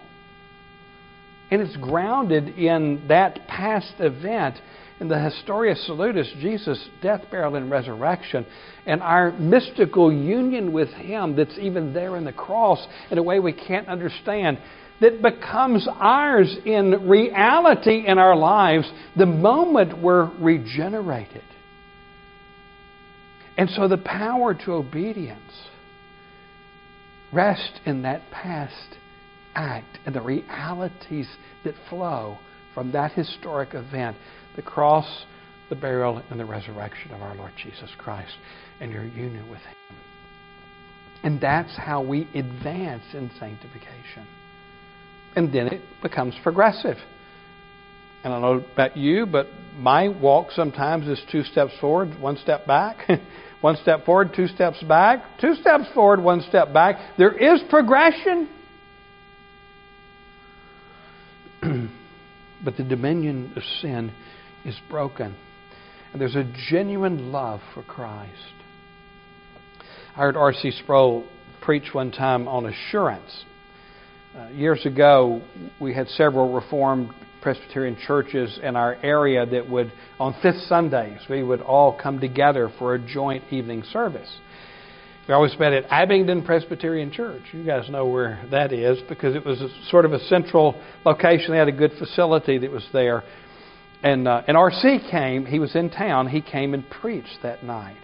And 1.52 1.62
it's 1.62 1.78
grounded 1.78 2.58
in 2.58 3.06
that 3.10 3.48
past 3.48 3.94
event 4.00 4.56
in 5.00 5.08
the 5.10 5.20
Historia 5.20 5.76
Salutis, 5.76 6.32
Jesus' 6.40 6.88
death, 7.02 7.22
burial, 7.30 7.56
and 7.56 7.70
resurrection, 7.70 8.46
and 8.86 9.02
our 9.02 9.32
mystical 9.34 10.12
union 10.12 10.72
with 10.72 10.90
Him 10.90 11.36
that's 11.36 11.58
even 11.60 11.94
there 11.94 12.16
in 12.16 12.24
the 12.24 12.34
cross 12.34 12.86
in 13.12 13.18
a 13.18 13.24
way 13.24 13.40
we 13.40 13.52
can't 13.54 13.88
understand, 13.88 14.58
that 15.02 15.22
becomes 15.22 15.88
ours 15.92 16.56
in 16.66 17.10
reality 17.10 18.06
in 18.08 18.18
our 18.18 18.36
lives 18.36 18.90
the 19.18 19.26
moment 19.26 20.02
we're 20.02 20.32
regenerated. 20.40 21.44
And 23.58 23.70
so 23.70 23.88
the 23.88 23.98
power 23.98 24.54
to 24.54 24.74
obedience 24.74 25.42
rests 27.34 27.80
in 27.86 28.04
that 28.04 28.22
past 28.32 28.98
act 29.54 30.00
and 30.06 30.16
the 30.16 30.22
realities 30.22 31.28
that 31.64 31.76
flow 31.90 32.38
from 32.74 32.92
that 32.92 33.12
historic 33.14 33.74
event 33.74 34.18
the 34.56 34.62
cross, 34.62 35.26
the 35.70 35.76
burial, 35.76 36.22
and 36.30 36.40
the 36.40 36.46
resurrection 36.46 37.12
of 37.12 37.22
our 37.22 37.36
Lord 37.36 37.52
Jesus 37.62 37.90
Christ 37.98 38.36
and 38.80 38.92
your 38.92 39.04
union 39.04 39.50
with 39.50 39.60
Him. 39.60 39.98
And 41.24 41.42
that's 41.42 41.76
how 41.76 42.04
we 42.04 42.28
advance 42.36 43.04
in 43.14 43.32
sanctification. 43.40 44.28
And 45.36 45.54
then 45.54 45.68
it 45.68 45.82
becomes 46.02 46.36
progressive. 46.44 46.98
And 48.24 48.34
I 48.34 48.40
don't 48.40 48.58
know 48.60 48.66
about 48.74 48.96
you, 48.96 49.26
but 49.26 49.48
my 49.78 50.08
walk 50.08 50.52
sometimes 50.52 51.08
is 51.08 51.22
two 51.32 51.44
steps 51.44 51.74
forward, 51.82 52.20
one 52.20 52.38
step 52.38 52.66
back. 52.66 52.98
one 53.62 53.76
step 53.82 54.06
forward, 54.06 54.32
two 54.36 54.48
steps 54.48 54.82
back. 54.84 55.40
Two 55.42 55.56
steps 55.56 55.86
forward, 55.94 56.22
one 56.22 56.42
step 56.48 56.72
back. 56.72 57.18
There 57.18 57.32
is 57.32 57.62
progression. 57.70 58.50
but 62.64 62.78
the 62.78 62.84
dominion 62.84 63.54
of 63.56 63.64
sin 63.82 64.12
is 64.66 64.76
broken. 64.90 65.36
And 66.12 66.22
there's 66.22 66.36
a 66.36 66.50
genuine 66.70 67.32
love 67.32 67.62
for 67.74 67.84
Christ. 67.84 68.32
I 70.16 70.20
heard 70.20 70.36
R.C. 70.38 70.72
Sproul 70.84 71.28
preach 71.62 71.94
one 71.94 72.12
time 72.12 72.48
on 72.48 72.66
assurance. 72.66 73.46
Uh, 74.38 74.48
years 74.48 74.86
ago, 74.86 75.42
we 75.80 75.94
had 75.94 76.08
several 76.10 76.54
Reformed 76.54 77.10
Presbyterian 77.42 77.98
churches 78.08 78.60
in 78.64 78.76
our 78.76 78.96
area 79.04 79.46
that 79.46 79.70
would, 79.70 79.92
on 80.20 80.36
fifth 80.42 80.62
Sundays, 80.68 81.20
we 81.30 81.44
would 81.44 81.62
all 81.62 81.98
come 82.02 82.20
together 82.20 82.72
for 82.80 82.96
a 82.96 83.00
joint 83.00 83.44
evening 83.52 83.84
service. 83.92 84.34
We 85.28 85.34
always 85.34 85.58
met 85.60 85.74
at 85.74 85.86
Abingdon 85.90 86.44
Presbyterian 86.44 87.12
Church. 87.12 87.42
You 87.52 87.64
guys 87.66 87.90
know 87.90 88.08
where 88.08 88.44
that 88.52 88.72
is 88.72 89.00
because 89.10 89.36
it 89.36 89.46
was 89.46 89.60
a, 89.60 89.70
sort 89.90 90.06
of 90.06 90.14
a 90.14 90.20
central 90.26 90.82
location. 91.04 91.52
They 91.52 91.58
had 91.58 91.68
a 91.68 91.72
good 91.72 91.94
facility 91.98 92.58
that 92.60 92.72
was 92.72 92.88
there 92.94 93.24
and 94.06 94.28
uh, 94.28 94.44
and 94.48 94.56
RC 94.56 95.10
came. 95.12 95.46
He 95.46 95.60
was 95.60 95.76
in 95.76 95.90
town. 95.90 96.28
He 96.28 96.42
came 96.42 96.74
and 96.74 96.90
preached 96.90 97.40
that 97.44 97.64
night. 97.64 97.98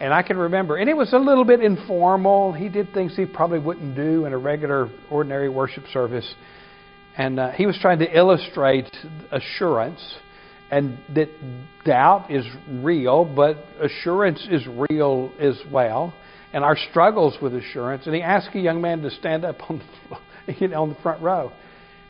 And 0.00 0.12
I 0.12 0.22
can 0.22 0.36
remember, 0.36 0.76
and 0.76 0.88
it 0.88 0.96
was 0.96 1.12
a 1.12 1.18
little 1.18 1.44
bit 1.44 1.60
informal. 1.60 2.52
He 2.52 2.68
did 2.68 2.92
things 2.92 3.14
he 3.16 3.26
probably 3.26 3.58
wouldn't 3.58 3.94
do 3.94 4.24
in 4.24 4.32
a 4.32 4.38
regular, 4.38 4.88
ordinary 5.10 5.48
worship 5.48 5.84
service. 5.92 6.34
And 7.16 7.38
uh, 7.38 7.50
he 7.52 7.66
was 7.66 7.78
trying 7.80 8.00
to 8.00 8.16
illustrate 8.16 8.90
assurance 9.30 10.00
and 10.70 10.98
that 11.14 11.28
doubt 11.84 12.30
is 12.30 12.44
real, 12.68 13.24
but 13.24 13.58
assurance 13.80 14.44
is 14.50 14.66
real 14.90 15.32
as 15.38 15.56
well, 15.70 16.12
and 16.52 16.64
our 16.64 16.76
struggles 16.90 17.36
with 17.40 17.54
assurance. 17.54 18.06
And 18.06 18.14
he 18.14 18.22
asked 18.22 18.54
a 18.54 18.60
young 18.60 18.80
man 18.80 19.02
to 19.02 19.10
stand 19.10 19.44
up 19.44 19.70
on 19.70 19.82
the, 20.46 20.54
you 20.58 20.68
know, 20.68 20.82
on 20.82 20.88
the 20.88 20.96
front 20.96 21.22
row. 21.22 21.52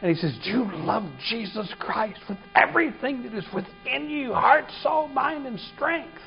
And 0.03 0.15
he 0.15 0.21
says, 0.21 0.37
Do 0.45 0.51
you 0.51 0.77
love 0.77 1.05
Jesus 1.31 1.73
Christ 1.79 2.21
with 2.29 2.39
everything 2.55 3.23
that 3.23 3.35
is 3.35 3.45
within 3.55 4.11
you 4.11 4.35
heart, 4.35 4.67
soul, 4.83 5.09
mind, 5.09 5.47
and 5.47 5.59
strength? 5.75 6.19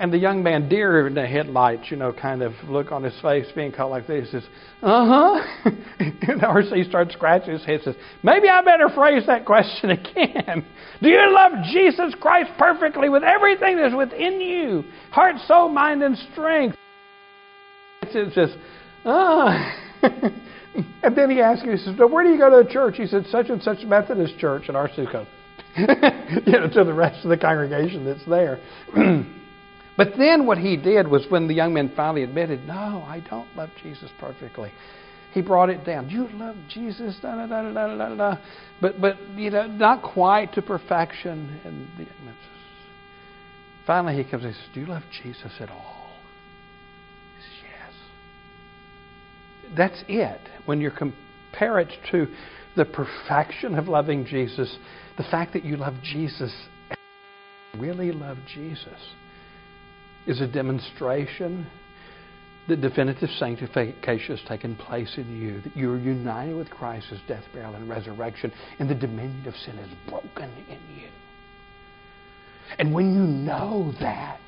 And 0.00 0.12
the 0.12 0.18
young 0.18 0.42
man, 0.42 0.68
deer 0.68 1.06
in 1.06 1.14
the 1.14 1.24
headlights, 1.24 1.84
you 1.88 1.96
know, 1.96 2.12
kind 2.12 2.42
of 2.42 2.52
look 2.68 2.90
on 2.90 3.04
his 3.04 3.14
face, 3.22 3.46
being 3.54 3.70
caught 3.70 3.90
like 3.90 4.08
this, 4.08 4.28
says, 4.32 4.42
Uh 4.82 5.06
huh. 5.06 5.70
and 6.00 6.40
RC 6.40 6.88
starts 6.88 7.14
scratching 7.14 7.52
his 7.52 7.64
head 7.64 7.80
says, 7.84 7.94
Maybe 8.24 8.48
I 8.48 8.60
better 8.62 8.88
phrase 8.88 9.22
that 9.28 9.44
question 9.44 9.90
again. 9.90 10.66
Do 11.00 11.08
you 11.08 11.32
love 11.32 11.52
Jesus 11.72 12.12
Christ 12.20 12.50
perfectly 12.58 13.08
with 13.08 13.22
everything 13.22 13.76
that's 13.76 13.94
within 13.94 14.40
you? 14.40 14.82
Heart, 15.12 15.36
soul, 15.46 15.68
mind, 15.68 16.02
and 16.02 16.18
strength. 16.32 16.76
It 18.02 18.32
says, 18.34 18.50
Ah. 19.04 19.76
And 21.02 21.16
then 21.16 21.30
he 21.30 21.40
asked 21.40 21.64
me, 21.64 21.72
he 21.72 21.78
says, 21.78 21.94
well, 21.98 22.08
where 22.08 22.24
do 22.24 22.30
you 22.30 22.38
go 22.38 22.50
to 22.50 22.66
the 22.66 22.72
church? 22.72 22.96
He 22.96 23.06
said, 23.06 23.26
such 23.26 23.48
and 23.48 23.62
such 23.62 23.84
Methodist 23.84 24.38
church. 24.38 24.64
And 24.68 24.76
RC 24.76 25.12
goes, 25.12 25.26
you 25.76 26.52
know, 26.52 26.68
to 26.72 26.84
the 26.84 26.94
rest 26.94 27.24
of 27.24 27.30
the 27.30 27.36
congregation 27.36 28.04
that's 28.04 28.24
there. 28.26 28.60
but 29.96 30.12
then 30.16 30.46
what 30.46 30.58
he 30.58 30.76
did 30.76 31.06
was 31.06 31.26
when 31.28 31.46
the 31.46 31.54
young 31.54 31.74
man 31.74 31.92
finally 31.94 32.22
admitted, 32.22 32.66
no, 32.66 33.04
I 33.06 33.22
don't 33.28 33.54
love 33.56 33.70
Jesus 33.82 34.10
perfectly. 34.18 34.72
He 35.32 35.42
brought 35.42 35.68
it 35.68 35.84
down. 35.84 36.08
You 36.08 36.28
love 36.28 36.56
Jesus? 36.68 37.16
Da, 37.20 37.34
da, 37.34 37.46
da, 37.46 37.72
da, 37.72 37.96
da, 37.96 38.14
da. 38.14 38.38
But, 38.80 39.00
but, 39.00 39.20
you 39.34 39.50
know, 39.50 39.66
not 39.66 40.02
quite 40.02 40.52
to 40.54 40.62
perfection. 40.62 41.60
And 41.64 41.88
the, 41.98 42.06
finally 43.86 44.22
he 44.22 44.30
comes 44.30 44.44
and 44.44 44.54
says, 44.54 44.64
do 44.72 44.80
you 44.80 44.86
love 44.86 45.02
Jesus 45.22 45.52
at 45.58 45.70
all? 45.70 46.03
That's 49.76 50.02
it. 50.08 50.40
When 50.66 50.80
you 50.80 50.90
compare 50.90 51.78
it 51.80 51.92
to 52.10 52.26
the 52.76 52.84
perfection 52.84 53.74
of 53.76 53.88
loving 53.88 54.26
Jesus, 54.26 54.76
the 55.16 55.24
fact 55.24 55.52
that 55.52 55.64
you 55.64 55.76
love 55.76 55.94
Jesus, 56.02 56.52
really 57.78 58.12
love 58.12 58.38
Jesus, 58.52 58.98
is 60.26 60.40
a 60.40 60.46
demonstration 60.46 61.66
that 62.66 62.80
definitive 62.80 63.28
sanctification 63.38 64.36
has 64.36 64.48
taken 64.48 64.74
place 64.74 65.12
in 65.18 65.36
you, 65.36 65.60
that 65.60 65.76
you 65.76 65.92
are 65.92 65.98
united 65.98 66.56
with 66.56 66.70
Christ's 66.70 67.20
death, 67.28 67.44
burial, 67.52 67.74
and 67.74 67.88
resurrection, 67.88 68.52
and 68.78 68.88
the 68.88 68.94
dominion 68.94 69.46
of 69.46 69.54
sin 69.54 69.78
is 69.78 69.90
broken 70.08 70.50
in 70.68 70.96
you. 70.96 71.08
And 72.78 72.94
when 72.94 73.14
you 73.14 73.20
know 73.20 73.92
that, 74.00 74.40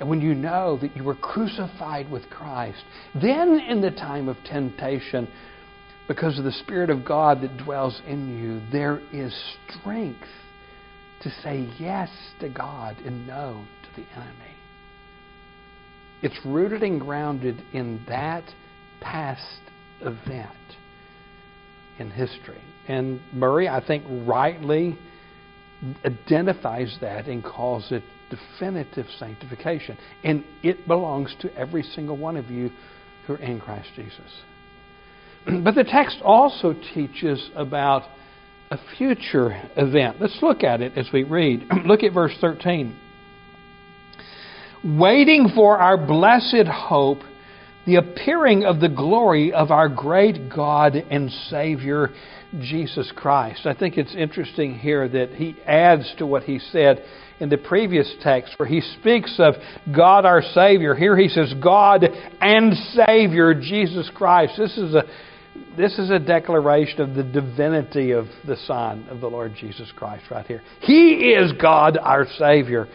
and 0.00 0.08
when 0.08 0.20
you 0.20 0.34
know 0.34 0.78
that 0.80 0.96
you 0.96 1.04
were 1.04 1.14
crucified 1.14 2.10
with 2.10 2.28
Christ, 2.30 2.82
then 3.14 3.60
in 3.68 3.80
the 3.80 3.90
time 3.90 4.28
of 4.28 4.36
temptation, 4.44 5.28
because 6.08 6.38
of 6.38 6.44
the 6.44 6.52
Spirit 6.52 6.90
of 6.90 7.04
God 7.04 7.40
that 7.42 7.56
dwells 7.56 8.00
in 8.06 8.38
you, 8.38 8.60
there 8.70 9.00
is 9.12 9.34
strength 9.68 10.28
to 11.22 11.30
say 11.42 11.68
yes 11.78 12.10
to 12.40 12.48
God 12.48 12.96
and 12.98 13.26
no 13.26 13.64
to 13.84 14.00
the 14.00 14.06
enemy. 14.14 14.54
It's 16.22 16.38
rooted 16.44 16.82
and 16.82 17.00
grounded 17.00 17.62
in 17.72 18.02
that 18.08 18.44
past 19.00 19.60
event 20.00 20.50
in 21.98 22.10
history. 22.10 22.60
And 22.88 23.20
Murray, 23.32 23.68
I 23.68 23.84
think, 23.86 24.04
rightly 24.26 24.98
identifies 26.04 26.96
that 27.00 27.26
and 27.26 27.42
calls 27.42 27.90
it 27.90 28.02
definitive 28.36 29.06
sanctification. 29.18 29.96
And 30.22 30.44
it 30.62 30.86
belongs 30.86 31.34
to 31.40 31.54
every 31.54 31.82
single 31.82 32.16
one 32.16 32.36
of 32.36 32.50
you 32.50 32.70
who 33.26 33.34
are 33.34 33.38
in 33.38 33.60
Christ 33.60 33.88
Jesus. 33.94 34.42
But 35.62 35.74
the 35.74 35.84
text 35.84 36.18
also 36.24 36.74
teaches 36.94 37.50
about 37.54 38.04
a 38.70 38.78
future 38.96 39.60
event. 39.76 40.16
Let's 40.18 40.38
look 40.40 40.64
at 40.64 40.80
it 40.80 40.96
as 40.96 41.08
we 41.12 41.22
read. 41.22 41.66
look 41.84 42.02
at 42.02 42.14
verse 42.14 42.34
13. 42.40 42.96
Waiting 44.84 45.48
for 45.54 45.78
our 45.78 45.96
blessed 45.96 46.66
hope, 46.66 47.18
the 47.86 47.96
appearing 47.96 48.64
of 48.64 48.80
the 48.80 48.88
glory 48.88 49.52
of 49.52 49.70
our 49.70 49.88
great 49.88 50.50
God 50.54 50.94
and 50.94 51.30
Savior, 51.50 52.10
Jesus 52.60 53.12
Christ. 53.14 53.66
I 53.66 53.74
think 53.74 53.98
it's 53.98 54.14
interesting 54.14 54.78
here 54.78 55.08
that 55.08 55.30
he 55.30 55.56
adds 55.66 56.12
to 56.18 56.26
what 56.26 56.44
he 56.44 56.58
said 56.58 57.04
in 57.40 57.48
the 57.48 57.58
previous 57.58 58.12
text 58.22 58.54
where 58.58 58.68
he 58.68 58.80
speaks 58.80 59.36
of 59.38 59.54
God 59.94 60.24
our 60.24 60.42
Savior. 60.42 60.94
Here 60.94 61.16
he 61.16 61.28
says, 61.28 61.52
God 61.62 62.04
and 62.40 62.74
Savior, 63.06 63.54
Jesus 63.54 64.10
Christ. 64.14 64.54
This 64.56 64.76
is 64.78 64.94
a 64.94 65.02
this 65.76 65.98
is 65.98 66.10
a 66.10 66.18
declaration 66.18 67.00
of 67.00 67.14
the 67.14 67.22
divinity 67.22 68.10
of 68.10 68.26
the 68.46 68.56
Son 68.66 69.06
of 69.08 69.20
the 69.20 69.28
Lord 69.28 69.54
Jesus 69.58 69.90
Christ 69.96 70.24
right 70.30 70.46
here. 70.46 70.62
He 70.80 71.32
is 71.32 71.52
God 71.60 71.96
our 71.96 72.26
Savior, 72.38 72.88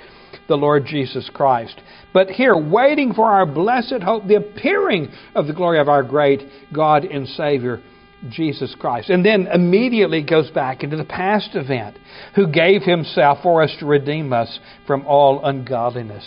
the 0.47 0.55
Lord 0.55 0.85
Jesus 0.85 1.29
Christ. 1.33 1.81
But 2.13 2.29
here, 2.29 2.55
waiting 2.55 3.13
for 3.13 3.29
our 3.29 3.45
blessed 3.45 4.01
hope, 4.03 4.27
the 4.27 4.35
appearing 4.35 5.09
of 5.35 5.47
the 5.47 5.53
glory 5.53 5.79
of 5.79 5.89
our 5.89 6.03
great 6.03 6.41
God 6.73 7.05
and 7.05 7.27
Savior, 7.27 7.81
Jesus 8.29 8.75
Christ. 8.77 9.09
And 9.09 9.25
then 9.25 9.47
immediately 9.47 10.23
goes 10.23 10.49
back 10.51 10.83
into 10.83 10.97
the 10.97 11.05
past 11.05 11.51
event, 11.53 11.97
who 12.35 12.47
gave 12.51 12.83
himself 12.83 13.39
for 13.43 13.63
us 13.63 13.73
to 13.79 13.85
redeem 13.85 14.33
us 14.33 14.59
from 14.85 15.05
all 15.05 15.45
ungodliness 15.45 16.25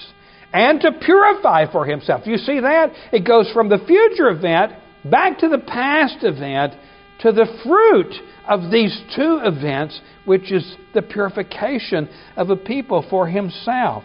and 0.52 0.80
to 0.80 0.92
purify 0.92 1.70
for 1.70 1.86
himself. 1.86 2.26
You 2.26 2.36
see 2.36 2.60
that? 2.60 2.92
It 3.12 3.26
goes 3.26 3.50
from 3.52 3.68
the 3.68 3.78
future 3.86 4.28
event 4.28 4.72
back 5.04 5.38
to 5.38 5.48
the 5.48 5.58
past 5.58 6.18
event 6.22 6.74
to 7.20 7.32
the 7.32 7.46
fruit 7.64 8.14
of 8.46 8.70
these 8.70 9.00
two 9.14 9.40
events, 9.42 10.00
which 10.24 10.50
is 10.52 10.76
the 10.94 11.02
purification 11.02 12.08
of 12.36 12.50
a 12.50 12.56
people 12.56 13.04
for 13.08 13.26
himself, 13.28 14.04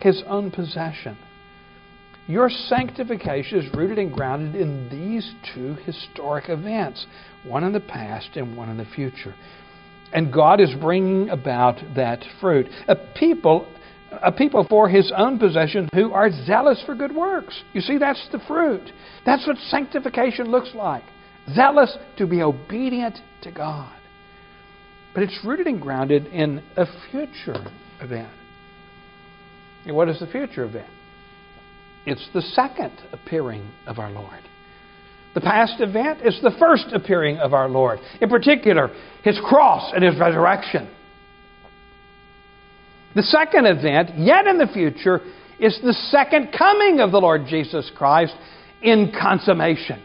his 0.00 0.22
own 0.26 0.50
possession. 0.50 1.16
Your 2.28 2.48
sanctification 2.48 3.58
is 3.58 3.74
rooted 3.74 3.98
and 3.98 4.12
grounded 4.12 4.54
in 4.54 4.88
these 4.88 5.34
two 5.54 5.74
historic 5.84 6.48
events, 6.48 7.04
one 7.44 7.64
in 7.64 7.72
the 7.72 7.80
past 7.80 8.36
and 8.36 8.56
one 8.56 8.68
in 8.68 8.76
the 8.76 8.84
future. 8.84 9.34
And 10.12 10.32
God 10.32 10.60
is 10.60 10.70
bringing 10.80 11.30
about 11.30 11.80
that 11.96 12.22
fruit. 12.40 12.68
A 12.86 12.94
people, 12.94 13.66
a 14.22 14.30
people 14.30 14.64
for 14.68 14.88
his 14.88 15.12
own 15.16 15.38
possession 15.38 15.88
who 15.94 16.12
are 16.12 16.30
zealous 16.44 16.82
for 16.86 16.94
good 16.94 17.14
works. 17.14 17.60
You 17.72 17.80
see, 17.80 17.98
that's 17.98 18.28
the 18.30 18.38
fruit. 18.46 18.92
That's 19.26 19.46
what 19.46 19.56
sanctification 19.68 20.50
looks 20.50 20.70
like. 20.74 21.02
Zealous 21.54 21.96
to 22.18 22.26
be 22.26 22.42
obedient 22.42 23.18
to 23.42 23.50
God. 23.50 23.92
But 25.14 25.24
it's 25.24 25.38
rooted 25.44 25.66
and 25.66 25.80
grounded 25.80 26.26
in 26.26 26.62
a 26.76 26.86
future 27.10 27.66
event. 28.00 28.32
And 29.84 29.96
what 29.96 30.08
is 30.08 30.20
the 30.20 30.26
future 30.26 30.64
event? 30.64 30.88
It's 32.06 32.26
the 32.32 32.42
second 32.42 32.92
appearing 33.12 33.68
of 33.86 33.98
our 33.98 34.10
Lord. 34.10 34.40
The 35.34 35.40
past 35.40 35.80
event 35.80 36.20
is 36.24 36.38
the 36.42 36.54
first 36.58 36.86
appearing 36.92 37.38
of 37.38 37.54
our 37.54 37.68
Lord. 37.68 38.00
In 38.20 38.28
particular, 38.28 38.90
his 39.22 39.40
cross 39.44 39.92
and 39.94 40.04
his 40.04 40.18
resurrection. 40.18 40.90
The 43.14 43.22
second 43.22 43.66
event, 43.66 44.18
yet 44.18 44.46
in 44.46 44.58
the 44.58 44.66
future, 44.66 45.20
is 45.58 45.78
the 45.82 45.92
second 46.10 46.54
coming 46.56 47.00
of 47.00 47.12
the 47.12 47.18
Lord 47.18 47.42
Jesus 47.46 47.90
Christ 47.94 48.34
in 48.82 49.12
consummation. 49.18 50.02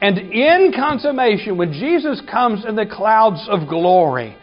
And 0.00 0.18
in 0.18 0.72
consummation, 0.74 1.58
when 1.58 1.72
Jesus 1.72 2.22
comes 2.30 2.64
in 2.66 2.74
the 2.74 2.86
clouds 2.86 3.46
of 3.48 3.68
glory, 3.68 4.36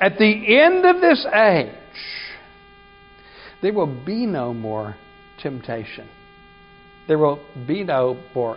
at 0.00 0.18
the 0.18 0.58
end 0.58 0.86
of 0.86 1.00
this 1.00 1.26
age, 1.34 1.74
there 3.60 3.72
will 3.72 4.04
be 4.04 4.24
no 4.26 4.54
more 4.54 4.96
temptation. 5.42 6.08
There 7.08 7.18
will 7.18 7.44
be 7.66 7.82
no 7.82 8.22
more 8.34 8.56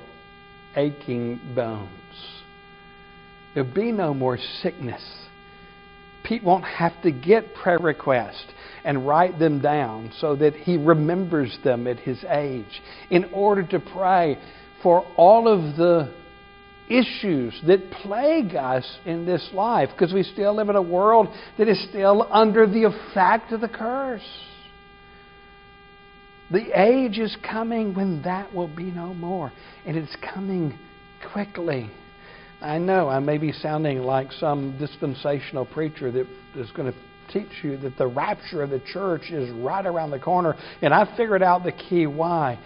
aching 0.76 1.40
bones. 1.56 1.90
There'll 3.54 3.74
be 3.74 3.92
no 3.92 4.14
more 4.14 4.38
sickness. 4.62 5.04
Pete 6.24 6.44
won't 6.44 6.64
have 6.64 6.94
to 7.02 7.12
get 7.12 7.54
prayer 7.54 7.80
requests 7.80 8.46
and 8.86 9.08
write 9.08 9.40
them 9.40 9.60
down 9.62 10.12
so 10.20 10.36
that 10.36 10.54
he 10.54 10.78
remembers 10.78 11.58
them 11.64 11.88
at 11.88 12.00
his 12.00 12.24
age 12.30 12.82
in 13.10 13.26
order 13.34 13.64
to 13.64 13.80
pray 13.80 14.38
for 14.82 15.06
all 15.18 15.48
of 15.48 15.76
the 15.76 16.14
issues 16.94 17.60
that 17.66 17.90
plague 17.92 18.56
us 18.56 18.86
in 19.06 19.26
this 19.26 19.50
life 19.54 19.90
because 19.92 20.14
we 20.14 20.24
still 20.24 20.56
live 20.56 20.70
in 20.70 20.76
a 20.76 20.82
world 20.82 21.28
that 21.58 21.68
is 21.68 21.84
still 21.90 22.28
under 22.32 22.68
the 22.68 22.84
effect 22.84 23.52
of 23.52 23.62
the 23.62 23.68
curse. 23.68 24.22
The 26.52 26.80
age 26.80 27.18
is 27.18 27.36
coming 27.50 27.96
when 27.96 28.22
that 28.24 28.54
will 28.54 28.74
be 28.74 28.92
no 28.92 29.14
more, 29.14 29.52
and 29.86 29.98
it's 29.98 30.16
coming 30.34 30.78
quickly. 31.32 31.90
I 32.62 32.78
know 32.78 33.10
I 33.10 33.20
may 33.20 33.40
be 33.40 33.52
sounding 33.52 34.00
like 34.00 34.32
some 34.34 34.78
dispensational 34.78 35.66
preacher 35.66 36.12
that 36.12 36.28
is 36.56 36.70
going 36.72 36.94
to 36.94 37.00
teach 37.32 37.64
you 37.64 37.78
that 37.78 37.98
the 37.98 38.08
rapture 38.08 38.62
of 38.62 38.70
the 38.70 38.80
church 38.80 39.32
is 39.32 39.50
right 39.52 39.86
around 39.86 40.12
the 40.12 40.20
corner, 40.20 40.56
and 40.82 40.94
I 40.94 41.18
figured 41.18 41.42
out 41.42 41.64
the 41.64 41.72
key 41.72 42.06
why. 42.06 42.60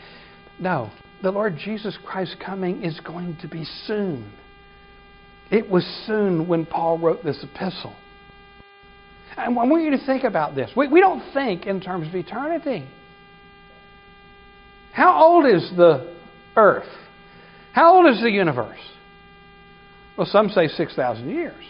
No, 0.60 0.92
the 1.22 1.32
Lord 1.32 1.58
Jesus 1.58 1.98
Christ 2.06 2.38
coming 2.44 2.84
is 2.84 3.00
going 3.00 3.38
to 3.42 3.48
be 3.48 3.66
soon. 3.86 4.32
It 5.50 5.70
was 5.70 5.84
soon 6.06 6.48
when 6.48 6.66
Paul 6.66 7.00
wrote 7.00 7.24
this 7.24 7.44
epistle. 7.44 7.96
And 9.36 9.58
I 9.58 9.64
want 9.64 9.84
you 9.84 9.92
to 9.92 10.06
think 10.06 10.24
about 10.24 10.56
this. 10.56 10.72
We, 10.76 10.88
we 10.88 11.00
don't 11.00 11.34
think 11.34 11.66
in 11.66 11.80
terms 11.80 12.08
of 12.08 12.16
eternity. 12.16 12.88
How 14.92 15.24
old 15.24 15.46
is 15.46 15.72
the 15.76 16.16
earth? 16.56 16.90
How 17.74 17.96
old 17.96 18.14
is 18.14 18.22
the 18.22 18.32
universe? 18.32 18.80
Well, 20.18 20.28
some 20.28 20.50
say 20.50 20.68
6,000 20.68 21.30
years. 21.30 21.64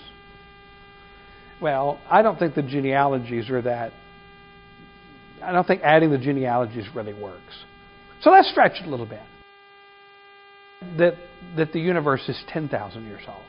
Well, 1.61 1.99
I 2.09 2.21
don't 2.21 2.39
think 2.39 2.55
the 2.55 2.63
genealogies 2.63 3.49
are 3.49 3.61
that. 3.61 3.91
I 5.43 5.51
don't 5.51 5.67
think 5.67 5.81
adding 5.83 6.11
the 6.11 6.17
genealogies 6.17 6.85
really 6.95 7.13
works. 7.13 7.63
So 8.21 8.31
let's 8.31 8.49
stretch 8.49 8.81
it 8.81 8.87
a 8.87 8.89
little 8.89 9.05
bit. 9.05 9.21
That, 10.97 11.15
that 11.55 11.73
the 11.73 11.79
universe 11.79 12.27
is 12.27 12.41
10,000 12.49 13.05
years 13.05 13.23
old. 13.27 13.43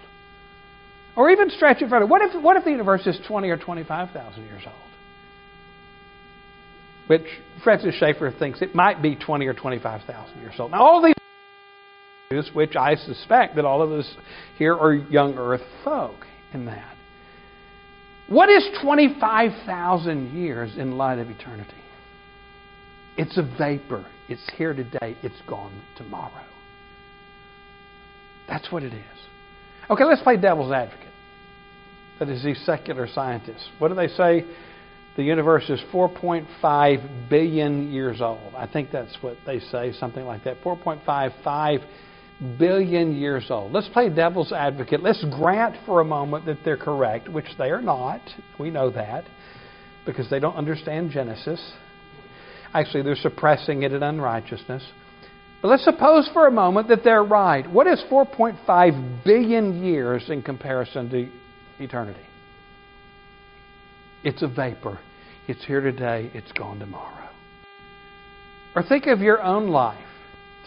Or 1.17 1.31
even 1.31 1.51
stretch 1.51 1.83
it 1.83 1.91
further. 1.91 2.07
What 2.07 2.23
if, 2.23 2.43
what 2.43 2.57
if 2.57 2.65
the 2.65 2.71
universe 2.71 3.07
is 3.07 3.19
20 3.27 3.49
or 3.51 3.57
25,000 3.57 4.45
years 4.45 4.63
old? 4.67 4.89
which 7.09 7.25
Francis 7.65 7.95
Schaeffer 7.99 8.31
thinks 8.39 8.63
it 8.63 8.75
might 8.75 9.03
be 9.03 9.17
20 9.17 9.47
or 9.47 9.55
25,000 9.55 10.41
years 10.41 10.55
old. 10.59 10.71
Now, 10.71 10.83
all 10.83 11.03
these 11.03 11.15
which 12.53 12.77
I 12.77 12.95
suspect 12.95 13.57
that 13.57 13.65
all 13.65 13.81
of 13.81 13.91
us 13.91 14.15
here 14.59 14.77
are 14.77 14.93
young 14.93 15.39
earth 15.39 15.63
folk 15.83 16.27
in 16.53 16.67
that. 16.67 16.95
What 18.29 18.51
is 18.51 18.69
25,000 18.83 20.35
years 20.35 20.77
in 20.77 20.99
light 20.99 21.19
of 21.19 21.31
eternity? 21.31 21.73
It's 23.17 23.39
a 23.39 23.43
vapor. 23.43 24.07
It's 24.29 24.47
here 24.59 24.75
today. 24.75 25.17
It's 25.23 25.41
gone 25.49 25.73
tomorrow. 25.97 26.45
That's 28.49 28.73
what 28.73 28.83
it 28.83 28.93
is. 28.93 29.19
Okay, 29.91 30.05
let's 30.05 30.23
play 30.23 30.37
devil's 30.37 30.73
advocate. 30.73 31.07
That 32.19 32.29
is, 32.29 32.43
these 32.43 32.61
secular 32.65 33.07
scientists. 33.07 33.69
What 33.79 33.89
do 33.89 33.95
they 33.95 34.09
say? 34.09 34.45
The 35.17 35.23
universe 35.23 35.69
is 35.69 35.81
4.5 35.93 37.29
billion 37.29 37.93
years 37.93 38.21
old. 38.21 38.55
I 38.57 38.67
think 38.67 38.91
that's 38.91 39.17
what 39.21 39.37
they 39.47 39.59
say, 39.59 39.93
something 39.93 40.25
like 40.25 40.45
that. 40.45 40.63
4.55 40.63 41.85
billion 42.59 43.17
years 43.17 43.47
old. 43.51 43.73
Let's 43.73 43.89
play 43.89 44.09
devil's 44.09 44.53
advocate. 44.53 45.03
Let's 45.03 45.25
grant 45.25 45.77
for 45.85 46.01
a 46.01 46.05
moment 46.05 46.47
that 46.47 46.59
they're 46.65 46.77
correct, 46.77 47.29
which 47.29 47.49
they 47.59 47.71
are 47.71 47.83
not. 47.83 48.21
We 48.59 48.71
know 48.71 48.91
that 48.91 49.25
because 50.07 50.31
they 50.31 50.39
don't 50.39 50.55
understand 50.55 51.11
Genesis. 51.11 51.61
Actually, 52.73 53.03
they're 53.03 53.17
suppressing 53.17 53.83
it 53.83 53.93
in 53.93 54.03
unrighteousness. 54.03 54.85
But 55.61 55.69
let's 55.69 55.85
suppose 55.85 56.29
for 56.33 56.47
a 56.47 56.53
moment 56.53 56.89
that 56.89 57.03
they're 57.03 57.25
right. 57.25 57.69
What 57.69 57.87
is 57.87 58.03
4.5 58.11 59.25
billion 59.25 59.83
years 59.85 60.31
in 60.31 60.43
comparison 60.43 61.11
to 61.11 61.29
eternity? 61.83 62.21
It's 64.23 64.43
a 64.43 64.49
vapor. 64.49 65.01
It's 65.49 65.65
here 65.65 65.81
today, 65.81 66.31
it's 66.35 66.53
gone 66.53 66.79
tomorrow. 66.79 67.31
Or 68.77 68.83
think 68.83 69.07
of 69.07 69.21
your 69.21 69.43
own 69.43 69.69
life. 69.69 70.05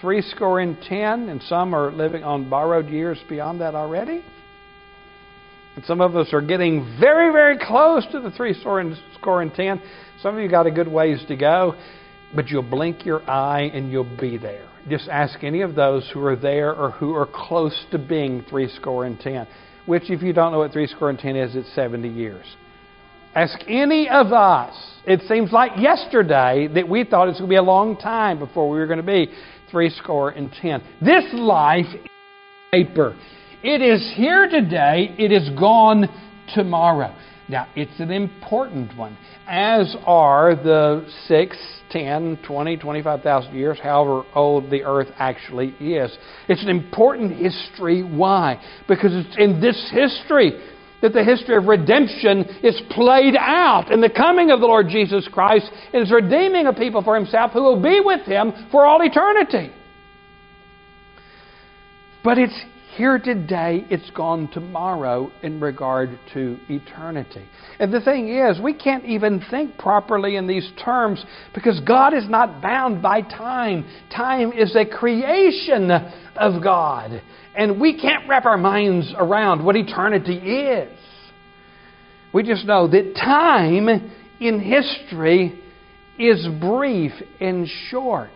Three 0.01 0.21
score 0.23 0.59
and 0.59 0.81
ten, 0.81 1.29
and 1.29 1.41
some 1.43 1.75
are 1.75 1.91
living 1.91 2.23
on 2.23 2.49
borrowed 2.49 2.89
years 2.89 3.19
beyond 3.29 3.61
that 3.61 3.75
already. 3.75 4.23
And 5.75 5.85
some 5.85 6.01
of 6.01 6.15
us 6.15 6.33
are 6.33 6.41
getting 6.41 6.97
very, 6.99 7.31
very 7.31 7.57
close 7.57 8.05
to 8.11 8.19
the 8.19 8.31
three 8.31 8.59
score 8.59 8.79
and, 8.79 8.97
score 9.19 9.41
and 9.41 9.53
ten. 9.53 9.81
Some 10.21 10.35
of 10.35 10.41
you 10.41 10.49
got 10.49 10.65
a 10.65 10.71
good 10.71 10.87
ways 10.87 11.23
to 11.27 11.37
go, 11.37 11.75
but 12.35 12.49
you'll 12.49 12.63
blink 12.63 13.05
your 13.05 13.27
eye 13.29 13.71
and 13.73 13.91
you'll 13.91 14.17
be 14.19 14.37
there. 14.37 14.67
Just 14.89 15.09
ask 15.09 15.43
any 15.43 15.61
of 15.61 15.75
those 15.75 16.09
who 16.13 16.23
are 16.25 16.35
there 16.35 16.73
or 16.73 16.91
who 16.91 17.13
are 17.15 17.27
close 17.31 17.85
to 17.91 17.99
being 17.99 18.43
three 18.49 18.69
score 18.79 19.05
and 19.05 19.19
ten. 19.19 19.47
Which, 19.85 20.09
if 20.09 20.21
you 20.21 20.33
don't 20.33 20.51
know 20.51 20.59
what 20.59 20.71
three 20.71 20.87
score 20.87 21.09
and 21.09 21.19
ten 21.19 21.35
is, 21.35 21.55
it's 21.55 21.73
70 21.73 22.07
years. 22.07 22.45
Ask 23.35 23.59
any 23.67 24.09
of 24.09 24.33
us. 24.33 24.75
It 25.05 25.21
seems 25.27 25.51
like 25.51 25.71
yesterday 25.79 26.67
that 26.73 26.87
we 26.87 27.03
thought 27.03 27.25
it 27.25 27.31
was 27.31 27.37
going 27.37 27.49
to 27.49 27.53
be 27.53 27.55
a 27.55 27.63
long 27.63 27.97
time 27.97 28.39
before 28.39 28.69
we 28.69 28.77
were 28.79 28.87
going 28.87 28.97
to 28.97 29.03
be 29.03 29.31
three 29.69 29.89
score 29.89 30.29
and 30.29 30.51
ten. 30.61 30.83
This 31.01 31.23
life 31.33 31.85
is 31.93 32.07
paper. 32.71 33.15
It 33.63 33.81
is 33.81 34.11
here 34.15 34.49
today, 34.49 35.15
it 35.17 35.31
is 35.31 35.49
gone 35.57 36.09
tomorrow. 36.53 37.15
Now, 37.47 37.67
it's 37.75 37.99
an 37.99 38.11
important 38.11 38.97
one, 38.97 39.17
as 39.47 39.95
are 40.05 40.55
the 40.55 41.05
6, 41.27 41.80
10, 41.91 42.39
20, 42.45 42.77
25,000 42.77 43.55
years, 43.55 43.79
however 43.81 44.23
old 44.33 44.69
the 44.69 44.83
earth 44.83 45.09
actually 45.17 45.69
is. 45.79 46.17
It's 46.47 46.63
an 46.63 46.69
important 46.69 47.35
history. 47.37 48.01
Why? 48.01 48.61
Because 48.87 49.11
it's 49.13 49.35
in 49.37 49.61
this 49.61 49.91
history 49.93 50.59
that 51.01 51.13
the 51.13 51.23
history 51.23 51.55
of 51.55 51.65
redemption 51.65 52.45
is 52.63 52.79
played 52.91 53.35
out 53.35 53.91
in 53.91 54.01
the 54.01 54.09
coming 54.09 54.51
of 54.51 54.59
the 54.59 54.67
Lord 54.67 54.87
Jesus 54.87 55.27
Christ 55.31 55.69
and 55.93 56.01
His 56.01 56.11
redeeming 56.11 56.67
a 56.67 56.73
people 56.73 57.03
for 57.03 57.15
Himself 57.15 57.51
who 57.51 57.63
will 57.63 57.81
be 57.81 57.99
with 58.03 58.21
Him 58.21 58.53
for 58.71 58.85
all 58.85 59.01
eternity. 59.01 59.73
But 62.23 62.37
it's 62.37 62.59
here 62.95 63.19
today, 63.19 63.85
it's 63.89 64.09
gone 64.11 64.49
tomorrow 64.51 65.31
in 65.43 65.61
regard 65.61 66.19
to 66.33 66.57
eternity. 66.67 67.45
And 67.79 67.93
the 67.93 68.01
thing 68.01 68.29
is, 68.29 68.59
we 68.59 68.73
can't 68.73 69.05
even 69.05 69.43
think 69.49 69.77
properly 69.77 70.35
in 70.35 70.45
these 70.45 70.69
terms 70.83 71.23
because 71.53 71.79
God 71.81 72.13
is 72.13 72.27
not 72.27 72.61
bound 72.61 73.01
by 73.01 73.21
time. 73.21 73.85
Time 74.15 74.51
is 74.51 74.75
a 74.75 74.85
creation 74.85 75.89
of 76.35 76.61
God. 76.61 77.21
And 77.55 77.79
we 77.79 77.99
can't 77.99 78.27
wrap 78.27 78.45
our 78.45 78.57
minds 78.57 79.13
around 79.17 79.63
what 79.63 79.75
eternity 79.77 80.37
is. 80.37 80.97
We 82.33 82.43
just 82.43 82.65
know 82.65 82.87
that 82.87 83.15
time 83.15 83.87
in 84.39 84.59
history 84.59 85.61
is 86.19 86.47
brief 86.59 87.13
and 87.39 87.67
short. 87.89 88.29